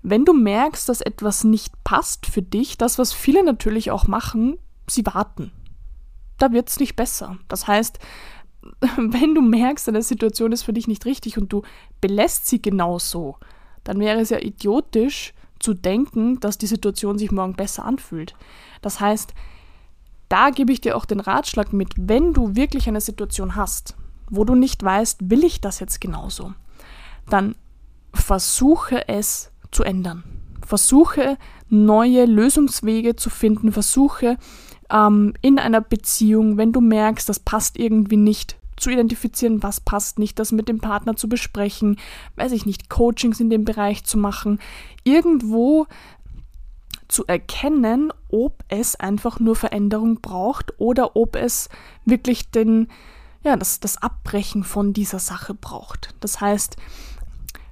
wenn 0.00 0.24
du 0.24 0.32
merkst, 0.32 0.88
dass 0.88 1.02
etwas 1.02 1.44
nicht 1.44 1.84
passt 1.84 2.24
für 2.24 2.40
dich, 2.40 2.78
das, 2.78 2.98
was 2.98 3.12
viele 3.12 3.44
natürlich 3.44 3.90
auch 3.90 4.06
machen, 4.06 4.58
sie 4.88 5.04
warten. 5.04 5.52
Da 6.38 6.52
wird 6.52 6.70
es 6.70 6.80
nicht 6.80 6.96
besser. 6.96 7.36
Das 7.48 7.66
heißt, 7.66 7.98
wenn 8.96 9.34
du 9.34 9.42
merkst, 9.42 9.90
eine 9.90 10.00
Situation 10.00 10.52
ist 10.52 10.62
für 10.62 10.72
dich 10.72 10.88
nicht 10.88 11.04
richtig 11.04 11.36
und 11.36 11.52
du 11.52 11.60
belässt 12.00 12.46
sie 12.46 12.62
genauso, 12.62 13.36
dann 13.82 14.00
wäre 14.00 14.20
es 14.20 14.30
ja 14.30 14.38
idiotisch, 14.38 15.33
zu 15.64 15.74
denken, 15.74 16.38
dass 16.40 16.58
die 16.58 16.66
Situation 16.66 17.18
sich 17.18 17.32
morgen 17.32 17.54
besser 17.54 17.84
anfühlt. 17.84 18.34
Das 18.82 19.00
heißt, 19.00 19.32
da 20.28 20.50
gebe 20.50 20.72
ich 20.72 20.80
dir 20.82 20.96
auch 20.96 21.06
den 21.06 21.20
Ratschlag 21.20 21.72
mit, 21.72 21.94
wenn 21.96 22.34
du 22.34 22.54
wirklich 22.54 22.86
eine 22.86 23.00
Situation 23.00 23.56
hast, 23.56 23.96
wo 24.28 24.44
du 24.44 24.54
nicht 24.54 24.82
weißt, 24.82 25.30
will 25.30 25.42
ich 25.42 25.60
das 25.60 25.80
jetzt 25.80 26.00
genauso, 26.00 26.52
dann 27.30 27.54
versuche 28.12 29.08
es 29.08 29.50
zu 29.70 29.84
ändern. 29.84 30.22
Versuche 30.64 31.38
neue 31.68 32.26
Lösungswege 32.26 33.16
zu 33.16 33.30
finden, 33.30 33.72
versuche 33.72 34.36
ähm, 34.90 35.34
in 35.40 35.58
einer 35.58 35.80
Beziehung, 35.80 36.58
wenn 36.58 36.72
du 36.72 36.80
merkst, 36.80 37.28
das 37.28 37.40
passt 37.40 37.78
irgendwie 37.78 38.16
nicht, 38.16 38.56
zu 38.76 38.90
identifizieren, 38.90 39.62
was 39.62 39.80
passt 39.80 40.18
nicht, 40.18 40.38
das 40.38 40.52
mit 40.52 40.68
dem 40.68 40.80
Partner 40.80 41.16
zu 41.16 41.28
besprechen, 41.28 41.98
weiß 42.36 42.52
ich 42.52 42.66
nicht, 42.66 42.88
Coachings 42.88 43.40
in 43.40 43.50
dem 43.50 43.64
Bereich 43.64 44.04
zu 44.04 44.18
machen, 44.18 44.58
irgendwo 45.04 45.86
zu 47.08 47.26
erkennen, 47.26 48.12
ob 48.28 48.64
es 48.68 48.96
einfach 48.96 49.38
nur 49.38 49.56
Veränderung 49.56 50.20
braucht 50.20 50.72
oder 50.78 51.16
ob 51.16 51.36
es 51.36 51.68
wirklich 52.04 52.50
den, 52.50 52.88
ja, 53.42 53.56
das, 53.56 53.80
das 53.80 53.98
Abbrechen 53.98 54.64
von 54.64 54.92
dieser 54.92 55.18
Sache 55.18 55.54
braucht. 55.54 56.14
Das 56.20 56.40
heißt, 56.40 56.76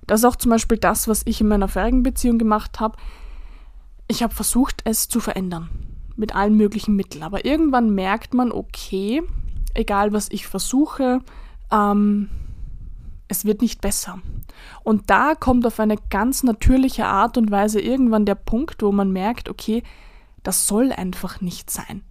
das 0.06 0.20
ist 0.20 0.24
auch 0.24 0.36
zum 0.36 0.50
Beispiel 0.50 0.78
das, 0.78 1.08
was 1.08 1.22
ich 1.24 1.40
in 1.40 1.48
meiner 1.48 1.68
vorigen 1.68 2.02
Beziehung 2.02 2.38
gemacht 2.38 2.80
habe. 2.80 2.96
Ich 4.08 4.22
habe 4.22 4.34
versucht, 4.34 4.82
es 4.84 5.08
zu 5.08 5.20
verändern. 5.20 5.70
Mit 6.16 6.34
allen 6.34 6.56
möglichen 6.56 6.94
Mitteln. 6.94 7.22
Aber 7.22 7.44
irgendwann 7.44 7.94
merkt 7.94 8.34
man, 8.34 8.52
okay, 8.52 9.22
egal 9.74 10.12
was 10.12 10.28
ich 10.30 10.46
versuche, 10.46 11.20
ähm, 11.70 12.28
es 13.28 13.44
wird 13.44 13.62
nicht 13.62 13.80
besser. 13.80 14.20
Und 14.84 15.10
da 15.10 15.34
kommt 15.34 15.66
auf 15.66 15.80
eine 15.80 15.96
ganz 16.10 16.42
natürliche 16.42 17.06
Art 17.06 17.38
und 17.38 17.50
Weise 17.50 17.80
irgendwann 17.80 18.26
der 18.26 18.34
Punkt, 18.34 18.82
wo 18.82 18.92
man 18.92 19.10
merkt, 19.10 19.48
okay, 19.48 19.82
das 20.42 20.66
soll 20.66 20.92
einfach 20.92 21.40
nicht 21.40 21.70
sein. 21.70 22.02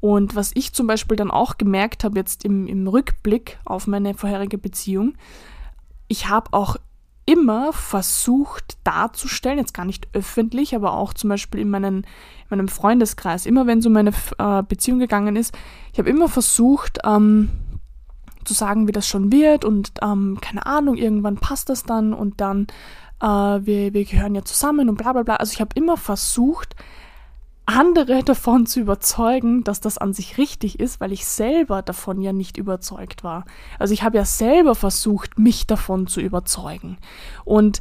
Und 0.00 0.34
was 0.34 0.50
ich 0.54 0.72
zum 0.72 0.86
Beispiel 0.86 1.16
dann 1.16 1.30
auch 1.30 1.58
gemerkt 1.58 2.04
habe 2.04 2.18
jetzt 2.18 2.44
im, 2.44 2.66
im 2.66 2.88
Rückblick 2.88 3.58
auf 3.64 3.86
meine 3.86 4.14
vorherige 4.14 4.58
Beziehung, 4.58 5.14
ich 6.08 6.28
habe 6.28 6.52
auch 6.52 6.76
immer 7.24 7.72
versucht 7.72 8.78
darzustellen, 8.84 9.58
jetzt 9.58 9.74
gar 9.74 9.84
nicht 9.84 10.08
öffentlich, 10.12 10.74
aber 10.74 10.94
auch 10.94 11.14
zum 11.14 11.30
Beispiel 11.30 11.60
in, 11.60 11.70
meinen, 11.70 11.98
in 11.98 12.06
meinem 12.50 12.68
Freundeskreis, 12.68 13.46
immer 13.46 13.66
wenn 13.66 13.78
es 13.78 13.86
um 13.86 13.92
meine 13.92 14.12
äh, 14.38 14.62
Beziehung 14.62 14.98
gegangen 14.98 15.36
ist, 15.36 15.56
ich 15.92 15.98
habe 15.98 16.10
immer 16.10 16.28
versucht 16.28 16.98
ähm, 17.04 17.50
zu 18.44 18.54
sagen, 18.54 18.88
wie 18.88 18.92
das 18.92 19.06
schon 19.06 19.30
wird 19.30 19.64
und 19.64 19.92
ähm, 20.02 20.38
keine 20.40 20.66
Ahnung, 20.66 20.96
irgendwann 20.96 21.36
passt 21.36 21.68
das 21.68 21.84
dann 21.84 22.12
und 22.12 22.40
dann 22.40 22.66
äh, 23.20 23.26
wir, 23.26 23.94
wir 23.94 24.04
gehören 24.04 24.34
ja 24.34 24.42
zusammen 24.44 24.88
und 24.88 24.96
bla 24.96 25.12
bla 25.12 25.22
bla. 25.22 25.36
Also 25.36 25.52
ich 25.52 25.60
habe 25.60 25.70
immer 25.74 25.96
versucht, 25.96 26.74
andere 27.66 28.22
davon 28.22 28.66
zu 28.66 28.80
überzeugen, 28.80 29.64
dass 29.64 29.80
das 29.80 29.98
an 29.98 30.12
sich 30.12 30.38
richtig 30.38 30.80
ist, 30.80 31.00
weil 31.00 31.12
ich 31.12 31.24
selber 31.26 31.82
davon 31.82 32.20
ja 32.20 32.32
nicht 32.32 32.56
überzeugt 32.56 33.22
war. 33.22 33.44
Also 33.78 33.94
ich 33.94 34.02
habe 34.02 34.16
ja 34.16 34.24
selber 34.24 34.74
versucht, 34.74 35.38
mich 35.38 35.66
davon 35.66 36.06
zu 36.06 36.20
überzeugen. 36.20 36.98
Und 37.44 37.80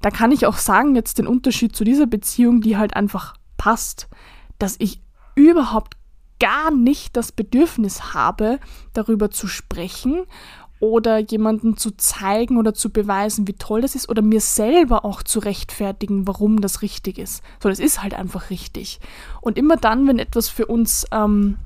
da 0.00 0.10
kann 0.10 0.32
ich 0.32 0.46
auch 0.46 0.56
sagen, 0.56 0.96
jetzt 0.96 1.18
den 1.18 1.26
Unterschied 1.26 1.76
zu 1.76 1.84
dieser 1.84 2.06
Beziehung, 2.06 2.60
die 2.60 2.76
halt 2.76 2.96
einfach 2.96 3.34
passt, 3.56 4.08
dass 4.58 4.76
ich 4.78 5.00
überhaupt 5.34 5.96
gar 6.40 6.70
nicht 6.70 7.16
das 7.16 7.32
Bedürfnis 7.32 8.14
habe, 8.14 8.58
darüber 8.94 9.30
zu 9.30 9.46
sprechen 9.46 10.24
oder 10.80 11.18
jemanden 11.18 11.76
zu 11.76 11.90
zeigen 11.96 12.56
oder 12.56 12.72
zu 12.72 12.90
beweisen, 12.90 13.46
wie 13.46 13.52
toll 13.52 13.82
das 13.82 13.94
ist 13.94 14.08
oder 14.08 14.22
mir 14.22 14.40
selber 14.40 15.04
auch 15.04 15.22
zu 15.22 15.38
rechtfertigen, 15.38 16.26
warum 16.26 16.62
das 16.62 16.80
richtig 16.80 17.18
ist. 17.18 17.42
So, 17.62 17.68
das 17.68 17.78
ist 17.78 18.02
halt 18.02 18.14
einfach 18.14 18.48
richtig. 18.48 18.98
Und 19.42 19.58
immer 19.58 19.76
dann, 19.76 20.08
wenn 20.08 20.18
etwas 20.18 20.48
für 20.48 20.66
uns 20.66 21.06
ähm, 21.12 21.58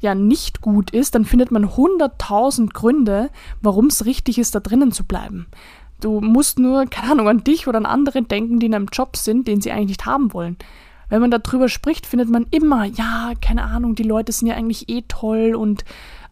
ja 0.00 0.16
nicht 0.16 0.60
gut 0.60 0.90
ist, 0.90 1.14
dann 1.14 1.24
findet 1.24 1.52
man 1.52 1.76
hunderttausend 1.76 2.74
Gründe, 2.74 3.30
warum 3.62 3.86
es 3.86 4.04
richtig 4.04 4.38
ist, 4.38 4.56
da 4.56 4.60
drinnen 4.60 4.90
zu 4.90 5.04
bleiben. 5.04 5.46
Du 6.00 6.20
musst 6.20 6.58
nur, 6.58 6.86
keine 6.86 7.12
Ahnung, 7.12 7.28
an 7.28 7.44
dich 7.44 7.68
oder 7.68 7.78
an 7.78 7.86
andere 7.86 8.22
denken, 8.22 8.58
die 8.58 8.66
in 8.66 8.74
einem 8.74 8.88
Job 8.92 9.16
sind, 9.16 9.48
den 9.48 9.60
sie 9.60 9.70
eigentlich 9.70 9.88
nicht 9.88 10.06
haben 10.06 10.32
wollen. 10.32 10.56
Wenn 11.08 11.20
man 11.20 11.30
darüber 11.30 11.68
spricht, 11.68 12.06
findet 12.06 12.28
man 12.28 12.46
immer, 12.50 12.84
ja, 12.84 13.32
keine 13.40 13.62
Ahnung, 13.62 13.94
die 13.94 14.02
Leute 14.02 14.32
sind 14.32 14.48
ja 14.48 14.54
eigentlich 14.54 14.88
eh 14.88 15.02
toll 15.08 15.54
und 15.54 15.84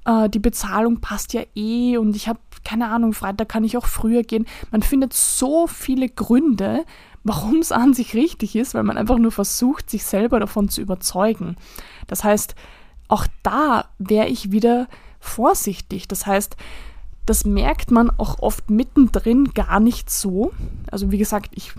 äh, 0.07 0.29
die 0.29 0.39
Bezahlung 0.39 1.01
passt 1.01 1.35
ja 1.35 1.43
eh 1.55 1.99
und 1.99 2.17
ich 2.17 2.29
habe 2.29 2.39
keine 2.65 2.89
Ahnung, 2.89 3.13
Freitag 3.13 3.49
kann 3.49 3.63
ich 3.63 3.77
auch 3.77 3.87
früher 3.87 4.25
gehen. 4.25 4.45
Man 4.73 4.83
findet 4.83 5.13
so 5.13 5.69
viele 5.69 6.09
Gründe, 6.09 6.85
warum 7.23 7.59
es 7.59 7.71
an 7.71 7.95
sich 7.95 8.15
richtig 8.15 8.57
ist, 8.57 8.75
weil 8.75 8.83
man 8.83 8.99
einfach 8.99 9.19
nur 9.19 9.31
versucht, 9.31 9.89
sich 9.89 10.05
selber 10.05 10.41
davon 10.41 10.69
zu 10.69 10.81
überzeugen. 10.81 11.57
Das 12.09 12.25
heißt, 12.25 12.57
auch 13.07 13.27
da 13.45 13.85
wäre 13.99 14.27
ich 14.27 14.51
wieder 14.51 14.89
vorsichtig. 15.21 16.09
Das 16.09 16.27
heißt, 16.27 16.57
das 17.25 17.45
merkt 17.45 17.93
man 17.93 18.11
auch 18.11 18.41
oft 18.41 18.69
mittendrin 18.69 19.53
gar 19.55 19.79
nicht 19.79 20.11
so. 20.11 20.53
Also 20.91 21.13
wie 21.13 21.19
gesagt, 21.19 21.51
ich, 21.55 21.73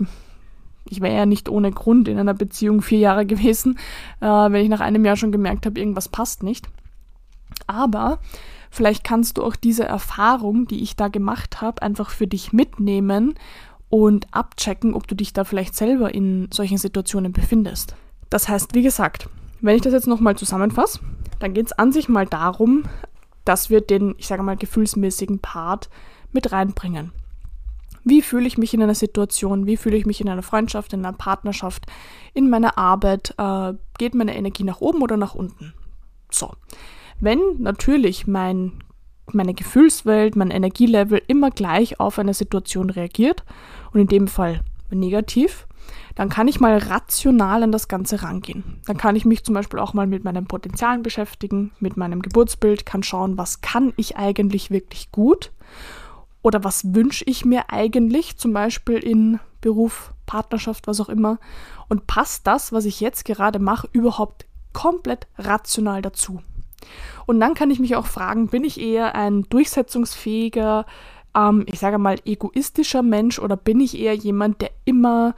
ich 0.88 1.02
wäre 1.02 1.16
ja 1.16 1.26
nicht 1.26 1.50
ohne 1.50 1.70
Grund 1.70 2.08
in 2.08 2.18
einer 2.18 2.34
Beziehung 2.34 2.80
vier 2.80 2.98
Jahre 2.98 3.26
gewesen, 3.26 3.78
äh, 4.20 4.26
wenn 4.26 4.62
ich 4.62 4.70
nach 4.70 4.80
einem 4.80 5.04
Jahr 5.04 5.16
schon 5.16 5.32
gemerkt 5.32 5.66
habe, 5.66 5.78
irgendwas 5.78 6.08
passt 6.08 6.42
nicht. 6.42 6.66
Aber 7.66 8.18
vielleicht 8.70 9.04
kannst 9.04 9.38
du 9.38 9.44
auch 9.44 9.56
diese 9.56 9.84
Erfahrung, 9.84 10.66
die 10.66 10.82
ich 10.82 10.96
da 10.96 11.08
gemacht 11.08 11.60
habe, 11.60 11.82
einfach 11.82 12.10
für 12.10 12.26
dich 12.26 12.52
mitnehmen 12.52 13.34
und 13.88 14.26
abchecken, 14.32 14.94
ob 14.94 15.06
du 15.06 15.14
dich 15.14 15.32
da 15.32 15.44
vielleicht 15.44 15.74
selber 15.74 16.14
in 16.14 16.48
solchen 16.52 16.78
Situationen 16.78 17.32
befindest. 17.32 17.94
Das 18.30 18.48
heißt, 18.48 18.74
wie 18.74 18.82
gesagt, 18.82 19.28
wenn 19.60 19.76
ich 19.76 19.82
das 19.82 19.92
jetzt 19.92 20.06
nochmal 20.06 20.36
zusammenfasse, 20.36 21.00
dann 21.38 21.54
geht 21.54 21.66
es 21.66 21.72
an 21.72 21.92
sich 21.92 22.08
mal 22.08 22.26
darum, 22.26 22.84
dass 23.44 23.70
wir 23.70 23.80
den, 23.80 24.14
ich 24.18 24.26
sage 24.26 24.42
mal, 24.42 24.56
gefühlsmäßigen 24.56 25.38
Part 25.38 25.88
mit 26.32 26.52
reinbringen. 26.52 27.12
Wie 28.04 28.22
fühle 28.22 28.46
ich 28.46 28.58
mich 28.58 28.74
in 28.74 28.82
einer 28.82 28.94
Situation? 28.94 29.66
Wie 29.66 29.76
fühle 29.76 29.96
ich 29.96 30.06
mich 30.06 30.20
in 30.20 30.28
einer 30.28 30.42
Freundschaft, 30.42 30.92
in 30.92 31.04
einer 31.04 31.16
Partnerschaft, 31.16 31.86
in 32.34 32.48
meiner 32.48 32.78
Arbeit? 32.78 33.34
Äh, 33.38 33.74
geht 33.98 34.14
meine 34.14 34.36
Energie 34.36 34.64
nach 34.64 34.80
oben 34.80 35.02
oder 35.02 35.16
nach 35.16 35.34
unten? 35.34 35.74
So. 36.30 36.52
Wenn 37.20 37.40
natürlich 37.58 38.26
mein, 38.26 38.72
meine 39.32 39.54
Gefühlswelt, 39.54 40.36
mein 40.36 40.50
Energielevel 40.50 41.20
immer 41.26 41.50
gleich 41.50 41.98
auf 42.00 42.18
eine 42.18 42.34
Situation 42.34 42.90
reagiert 42.90 43.44
und 43.92 44.00
in 44.00 44.06
dem 44.06 44.28
Fall 44.28 44.60
negativ, 44.90 45.66
dann 46.14 46.28
kann 46.28 46.48
ich 46.48 46.60
mal 46.60 46.76
rational 46.78 47.62
an 47.62 47.72
das 47.72 47.88
Ganze 47.88 48.22
rangehen. 48.22 48.80
Dann 48.86 48.96
kann 48.96 49.16
ich 49.16 49.24
mich 49.24 49.44
zum 49.44 49.54
Beispiel 49.54 49.78
auch 49.78 49.94
mal 49.94 50.06
mit 50.06 50.24
meinen 50.24 50.46
Potenzialen 50.46 51.02
beschäftigen, 51.02 51.72
mit 51.80 51.96
meinem 51.96 52.22
Geburtsbild, 52.22 52.86
kann 52.86 53.02
schauen, 53.02 53.38
was 53.38 53.60
kann 53.60 53.92
ich 53.96 54.16
eigentlich 54.16 54.70
wirklich 54.70 55.10
gut 55.12 55.52
oder 56.42 56.64
was 56.64 56.94
wünsche 56.94 57.24
ich 57.26 57.44
mir 57.44 57.70
eigentlich, 57.70 58.36
zum 58.36 58.52
Beispiel 58.52 58.98
in 58.98 59.40
Beruf, 59.60 60.12
Partnerschaft, 60.26 60.86
was 60.86 61.00
auch 61.00 61.08
immer. 61.08 61.38
Und 61.88 62.06
passt 62.06 62.46
das, 62.46 62.72
was 62.72 62.84
ich 62.84 63.00
jetzt 63.00 63.24
gerade 63.24 63.58
mache, 63.58 63.88
überhaupt 63.92 64.46
komplett 64.72 65.26
rational 65.36 66.02
dazu? 66.02 66.42
Und 67.26 67.40
dann 67.40 67.54
kann 67.54 67.70
ich 67.70 67.78
mich 67.78 67.96
auch 67.96 68.06
fragen, 68.06 68.48
bin 68.48 68.64
ich 68.64 68.80
eher 68.80 69.14
ein 69.14 69.42
durchsetzungsfähiger, 69.44 70.86
ähm, 71.36 71.64
ich 71.66 71.78
sage 71.78 71.98
mal, 71.98 72.16
egoistischer 72.24 73.02
Mensch 73.02 73.38
oder 73.38 73.56
bin 73.56 73.80
ich 73.80 73.98
eher 73.98 74.14
jemand, 74.14 74.60
der 74.60 74.70
immer 74.84 75.34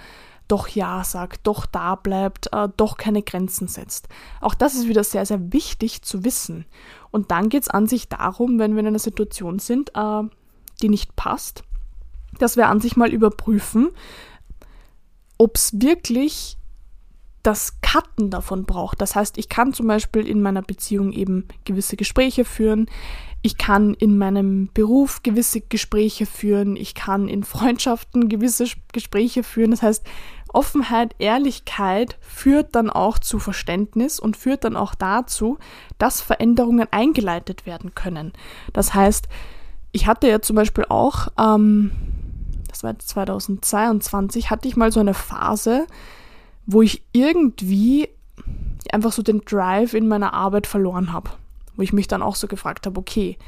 doch 0.51 0.69
Ja 0.69 1.05
sagt, 1.05 1.47
doch 1.47 1.67
da 1.67 1.95
bleibt, 1.95 2.53
äh, 2.53 2.69
doch 2.77 2.97
keine 2.97 3.23
Grenzen 3.23 3.69
setzt. 3.69 4.09
Auch 4.41 4.55
das 4.55 4.75
ist 4.75 4.89
wieder 4.89 5.05
sehr, 5.05 5.25
sehr 5.25 5.53
wichtig 5.53 6.03
zu 6.03 6.25
wissen. 6.25 6.67
Und 7.11 7.31
dann 7.31 7.49
geht 7.49 7.63
es 7.63 7.69
an 7.69 7.87
sich 7.87 8.09
darum, 8.09 8.59
wenn 8.59 8.73
wir 8.73 8.81
in 8.81 8.89
einer 8.89 8.99
Situation 8.99 9.59
sind, 9.59 9.93
äh, 9.95 10.23
die 10.83 10.89
nicht 10.89 11.15
passt, 11.15 11.63
dass 12.39 12.57
wir 12.57 12.69
an 12.69 12.81
sich 12.81 12.97
mal 12.97 13.13
überprüfen, 13.13 13.91
ob 15.39 15.57
es 15.57 15.81
wirklich 15.81 16.57
das 17.43 17.80
Cutten 17.91 18.31
davon 18.31 18.67
braucht. 18.67 19.01
Das 19.01 19.17
heißt, 19.17 19.37
ich 19.37 19.49
kann 19.49 19.73
zum 19.73 19.89
Beispiel 19.89 20.25
in 20.25 20.43
meiner 20.43 20.63
Beziehung 20.63 21.13
eben 21.13 21.49
gewisse 21.65 21.97
Gespräche 21.97 22.45
führen, 22.45 22.87
ich 23.43 23.57
kann 23.59 23.95
in 23.95 24.17
meinem 24.17 24.69
Beruf 24.73 25.25
gewisse 25.25 25.61
Gespräche 25.63 26.27
führen, 26.27 26.77
ich 26.77 26.95
kann 26.95 27.27
in 27.27 27.43
Freundschaften 27.43 28.29
gewisse 28.29 28.67
Gespräche 28.93 29.43
führen. 29.43 29.73
Das 29.73 29.83
heißt, 29.83 30.05
Offenheit, 30.53 31.17
Ehrlichkeit 31.19 32.17
führt 32.21 32.77
dann 32.77 32.91
auch 32.91 33.19
zu 33.19 33.41
Verständnis 33.41 34.21
und 34.21 34.37
führt 34.37 34.63
dann 34.63 34.77
auch 34.77 34.95
dazu, 34.95 35.59
dass 35.99 36.21
Veränderungen 36.21 36.87
eingeleitet 36.93 37.67
werden 37.67 37.95
können. 37.97 38.33
Das 38.73 38.95
heißt, 38.95 39.27
ich 39.91 40.07
hatte 40.07 40.29
ja 40.29 40.41
zum 40.43 40.55
Beispiel 40.55 40.85
auch, 40.89 41.29
ähm, 41.39 41.91
das 42.69 42.85
war 42.85 42.97
2022, 42.97 44.51
hatte 44.51 44.69
ich 44.69 44.77
mal 44.77 44.93
so 44.93 45.01
eine 45.01 45.15
Phase, 45.15 45.87
wo 46.67 46.83
ich 46.83 47.03
irgendwie 47.13 48.09
einfach 48.93 49.13
so 49.13 49.23
den 49.23 49.43
Drive 49.45 49.95
in 49.95 50.09
meiner 50.09 50.33
Arbeit 50.33 50.67
verloren 50.67 51.13
habe. 51.13 51.31
Wo 51.77 51.83
ich 51.83 51.93
mich 51.93 52.09
dann 52.09 52.23
auch 52.23 52.37
so 52.37 52.47
gefragt 52.47 52.87
habe, 52.87 52.99
okay, 52.99 53.39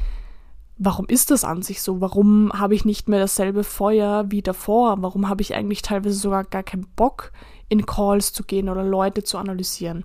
warum 0.79 1.07
ist 1.07 1.31
das 1.31 1.45
an 1.45 1.63
sich 1.63 1.83
so? 1.83 2.01
Warum 2.01 2.53
habe 2.53 2.75
ich 2.75 2.85
nicht 2.85 3.09
mehr 3.09 3.21
dasselbe 3.21 3.65
Feuer 3.65 4.31
wie 4.31 4.43
davor? 4.43 5.01
Warum 5.01 5.29
habe 5.29 5.43
ich 5.43 5.55
eigentlich 5.55 5.83
teilweise 5.83 6.17
sogar 6.17 6.45
gar 6.45 6.63
keinen 6.63 6.87
Bock, 6.97 7.33
in 7.69 7.87
Calls 7.87 8.33
zu 8.33 8.45
gehen 8.45 8.69
oder 8.69 8.83
Leute 8.83 9.23
zu 9.23 9.39
analysieren? 9.39 10.05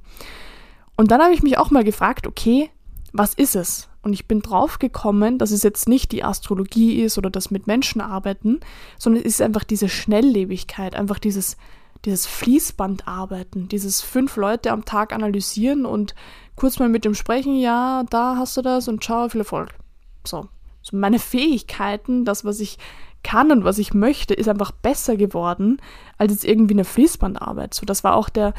Und 0.95 1.11
dann 1.11 1.21
habe 1.21 1.33
ich 1.33 1.43
mich 1.43 1.57
auch 1.57 1.71
mal 1.71 1.83
gefragt, 1.83 2.27
okay, 2.27 2.69
was 3.13 3.33
ist 3.33 3.55
es? 3.55 3.89
Und 4.01 4.13
ich 4.13 4.27
bin 4.27 4.41
drauf 4.41 4.79
gekommen, 4.79 5.37
dass 5.37 5.51
es 5.51 5.63
jetzt 5.63 5.89
nicht 5.89 6.11
die 6.11 6.23
Astrologie 6.23 7.01
ist 7.01 7.17
oder 7.17 7.29
das 7.29 7.51
mit 7.51 7.67
Menschen 7.67 8.01
arbeiten, 8.01 8.59
sondern 8.97 9.23
es 9.23 9.33
ist 9.33 9.41
einfach 9.41 9.63
diese 9.63 9.89
Schnelllebigkeit, 9.89 10.95
einfach 10.95 11.19
dieses, 11.19 11.57
dieses 12.05 12.25
Fließbandarbeiten, 12.25 13.67
dieses 13.67 14.01
fünf 14.01 14.35
Leute 14.37 14.71
am 14.71 14.85
Tag 14.85 15.13
analysieren 15.13 15.85
und 15.85 16.15
kurz 16.55 16.79
mal 16.79 16.89
mit 16.89 17.05
dem 17.05 17.15
sprechen, 17.15 17.57
ja, 17.57 18.03
da 18.09 18.37
hast 18.37 18.57
du 18.57 18.61
das 18.61 18.87
und 18.87 19.03
ciao, 19.03 19.29
viel 19.29 19.41
Erfolg. 19.41 19.75
So. 20.25 20.47
so 20.81 20.97
meine 20.97 21.19
Fähigkeiten, 21.19 22.25
das, 22.25 22.45
was 22.45 22.59
ich 22.59 22.77
kann 23.23 23.51
und 23.51 23.63
was 23.63 23.77
ich 23.77 23.93
möchte, 23.93 24.33
ist 24.33 24.47
einfach 24.47 24.71
besser 24.71 25.17
geworden 25.17 25.81
als 26.17 26.31
jetzt 26.31 26.45
irgendwie 26.45 26.75
eine 26.75 26.85
Fließbandarbeit. 26.85 27.73
So, 27.73 27.85
das 27.85 28.03
war 28.03 28.15
auch 28.15 28.29
der, 28.29 28.53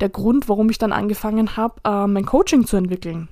der 0.00 0.08
Grund, 0.08 0.48
warum 0.48 0.70
ich 0.70 0.78
dann 0.78 0.92
angefangen 0.92 1.56
habe, 1.56 1.80
äh, 1.84 2.06
mein 2.06 2.26
Coaching 2.26 2.66
zu 2.66 2.76
entwickeln. 2.76 3.28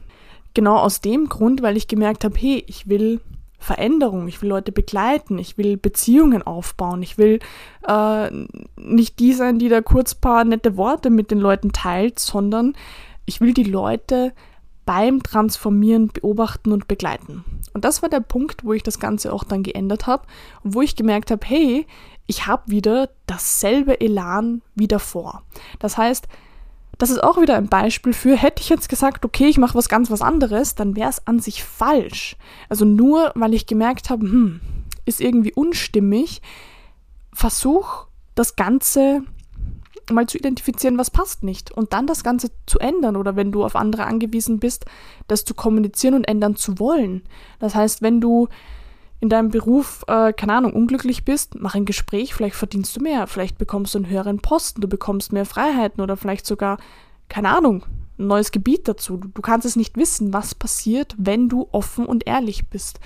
Genau 0.53 0.77
aus 0.77 1.01
dem 1.01 1.29
Grund, 1.29 1.63
weil 1.63 1.77
ich 1.77 1.89
gemerkt 1.89 2.25
habe, 2.25 2.39
hey, 2.39 2.65
ich 2.67 2.89
will 2.89 3.21
Veränderung, 3.65 4.29
ich 4.29 4.41
will 4.43 4.51
Leute 4.51 4.73
begleiten, 4.73 5.39
ich 5.39 5.59
will 5.59 5.77
Beziehungen 5.77 6.43
aufbauen, 6.43 7.03
ich 7.03 7.19
will 7.19 7.41
äh, 7.87 8.31
nicht 8.77 9.19
die 9.19 9.33
sein, 9.33 9.59
die 9.59 9.69
da 9.69 9.81
kurz 9.81 10.15
paar 10.15 10.45
nette 10.45 10.77
Worte 10.77 11.11
mit 11.11 11.31
den 11.31 11.39
Leuten 11.41 11.73
teilt, 11.73 12.19
sondern 12.19 12.75
ich 13.27 13.41
will 13.41 13.55
die 13.55 13.65
Leute 13.65 14.33
beim 14.85 15.23
Transformieren 15.23 16.09
beobachten 16.09 16.73
und 16.73 16.89
begleiten. 16.89 17.45
Und 17.73 17.85
das 17.85 18.03
war 18.03 18.09
der 18.09 18.21
Punkt, 18.21 18.65
wo 18.65 18.75
ich 18.75 18.83
das 18.83 19.01
Ganze 19.01 19.33
auch 19.33 19.45
dann 19.45 19.63
geändert 19.63 20.07
habe 20.07 20.27
und 20.63 20.75
wo 20.75 20.83
ich 20.83 20.95
gemerkt 20.95 21.31
habe, 21.31 21.45
hey, 21.47 21.87
ich 22.27 22.47
habe 22.47 22.71
wieder 22.71 23.09
dasselbe 23.27 24.01
Elan 24.01 24.63
wie 24.75 24.89
davor. 24.89 25.43
Das 25.79 25.97
heißt, 25.97 26.29
das 26.99 27.11
ist 27.11 27.23
auch 27.23 27.41
wieder 27.41 27.57
ein 27.57 27.69
Beispiel 27.69 28.13
für, 28.13 28.37
hätte 28.37 28.63
ich 28.63 28.69
jetzt 28.69 28.89
gesagt, 28.89 29.25
okay, 29.25 29.47
ich 29.47 29.59
mache 29.59 29.75
was 29.75 29.89
ganz 29.89 30.11
was 30.11 30.23
anderes, 30.23 30.75
dann 30.75 30.97
wäre 30.97 31.11
es 31.11 31.27
an 31.27 31.41
sich 31.41 31.65
falsch. 31.65 32.37
Also 32.69 32.85
nur, 32.85 33.33
weil 33.35 33.55
ich 33.55 33.67
gemerkt 33.67 34.11
habe, 34.11 34.23
hm, 34.23 34.61
ist 35.05 35.21
irgendwie 35.21 35.53
unstimmig, 35.53 36.41
versuch 37.33 38.07
das 38.35 38.57
Ganze 38.57 39.23
mal 40.13 40.27
zu 40.27 40.37
identifizieren, 40.37 40.99
was 40.99 41.11
passt 41.11 41.43
nicht 41.43 41.71
und 41.71 41.93
dann 41.93 42.07
das 42.07 42.23
Ganze 42.23 42.51
zu 42.67 42.79
ändern 42.79 43.17
oder 43.17 43.37
wenn 43.37 43.53
du 43.53 43.65
auf 43.65 43.75
andere 43.75 44.05
angewiesen 44.05 44.61
bist, 44.61 44.85
das 45.29 45.45
zu 45.45 45.55
kommunizieren 45.55 46.15
und 46.15 46.25
ändern 46.25 46.57
zu 46.57 46.79
wollen. 46.79 47.23
Das 47.59 47.75
heißt, 47.75 48.03
wenn 48.03 48.21
du 48.21 48.49
in 49.21 49.29
deinem 49.29 49.51
Beruf, 49.51 50.05
äh, 50.07 50.33
keine 50.33 50.55
Ahnung, 50.55 50.73
unglücklich 50.73 51.25
bist, 51.25 51.55
mach 51.59 51.75
ein 51.75 51.87
Gespräch, 51.87 52.35
vielleicht 52.35 52.57
verdienst 52.57 52.97
du 52.97 53.01
mehr, 53.01 53.27
vielleicht 53.27 53.59
bekommst 53.59 53.95
du 53.95 53.99
einen 53.99 54.09
höheren 54.09 54.39
Posten, 54.41 54.81
du 54.81 54.89
bekommst 54.89 55.33
mehr 55.33 55.47
Freiheiten 55.47 56.03
oder 56.03 56.17
vielleicht 56.17 56.47
sogar, 56.47 56.79
keine 57.29 57.57
Ahnung, 57.57 57.85
ein 58.19 58.27
neues 58.27 58.53
Gebiet 58.53 58.87
dazu. 58.87 59.17
Du, 59.17 59.29
du 59.29 59.43
kannst 59.43 59.67
es 59.67 59.77
nicht 59.77 59.97
wissen, 59.97 60.33
was 60.33 60.55
passiert, 60.55 61.15
wenn 61.19 61.49
du 61.49 61.69
offen 61.73 62.07
und 62.07 62.27
ehrlich 62.27 62.69
bist. 62.69 63.01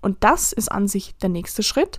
Und 0.00 0.18
das 0.20 0.52
ist 0.52 0.70
an 0.70 0.86
sich 0.86 1.16
der 1.16 1.28
nächste 1.28 1.62
Schritt. 1.62 1.98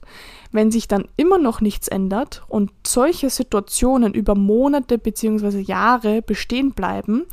Wenn 0.52 0.72
sich 0.72 0.88
dann 0.88 1.08
immer 1.18 1.38
noch 1.38 1.60
nichts 1.60 1.88
ändert 1.88 2.44
und 2.48 2.72
solche 2.86 3.30
Situationen 3.30 4.14
über 4.14 4.36
Monate 4.36 4.98
bzw. 4.98 5.60
Jahre 5.60 6.22
bestehen 6.22 6.72
bleiben 6.72 7.26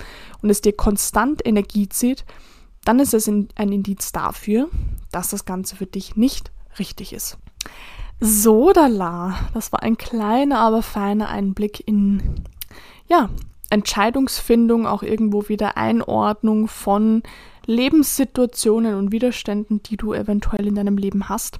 und 0.42 0.50
es 0.50 0.60
dir 0.60 0.72
konstant 0.72 1.46
Energie 1.46 1.88
zieht, 1.88 2.24
dann 2.87 3.01
ist 3.01 3.14
es 3.14 3.29
ein 3.29 3.49
Indiz 3.57 4.12
dafür, 4.12 4.68
dass 5.11 5.31
das 5.31 5.44
Ganze 5.44 5.77
für 5.77 5.87
dich 5.87 6.16
nicht 6.16 6.53
richtig 6.79 7.12
ist. 7.12 7.37
So, 8.20 8.72
Dala, 8.72 9.35
das 9.53 9.72
war 9.72 9.83
ein 9.83 9.99
kleiner, 9.99 10.61
aber 10.61 10.83
feiner 10.83 11.29
Einblick 11.29 11.87
in, 11.87 12.22
ja, 13.09 13.29
Entscheidungsfindung, 13.68 14.87
auch 14.87 15.03
irgendwo 15.03 15.49
wieder 15.49 15.77
Einordnung 15.77 16.68
von 16.68 17.25
Lebenssituationen 17.66 18.94
und 18.94 19.11
Widerständen, 19.11 19.83
die 19.83 19.96
du 19.96 20.14
eventuell 20.14 20.68
in 20.68 20.77
deinem 20.77 20.96
Leben 20.96 21.29
hast. 21.29 21.59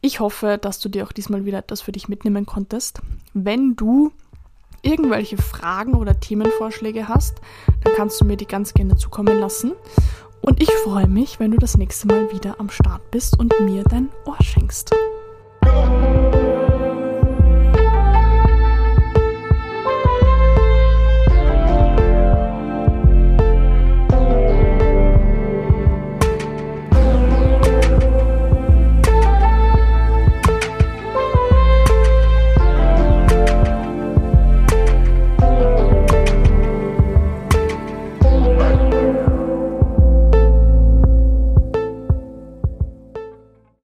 Ich 0.00 0.20
hoffe, 0.20 0.58
dass 0.60 0.78
du 0.80 0.88
dir 0.88 1.04
auch 1.04 1.12
diesmal 1.12 1.44
wieder 1.44 1.58
etwas 1.58 1.82
für 1.82 1.92
dich 1.92 2.08
mitnehmen 2.08 2.46
konntest. 2.46 3.00
Wenn 3.34 3.76
du 3.76 4.12
irgendwelche 4.80 5.36
Fragen 5.36 5.94
oder 5.94 6.18
Themenvorschläge 6.18 7.08
hast, 7.08 7.42
dann 7.84 7.92
kannst 7.94 8.20
du 8.20 8.24
mir 8.24 8.36
die 8.36 8.46
ganz 8.46 8.72
gerne 8.72 8.96
zukommen 8.96 9.38
lassen. 9.38 9.72
Und 10.40 10.62
ich 10.62 10.70
freue 10.84 11.08
mich, 11.08 11.40
wenn 11.40 11.50
du 11.50 11.58
das 11.58 11.76
nächste 11.76 12.06
Mal 12.06 12.32
wieder 12.32 12.56
am 12.58 12.70
Start 12.70 13.10
bist 13.10 13.38
und 13.38 13.58
mir 13.60 13.84
dein 13.84 14.08
Ohr 14.24 14.38
schenkst. 14.42 14.94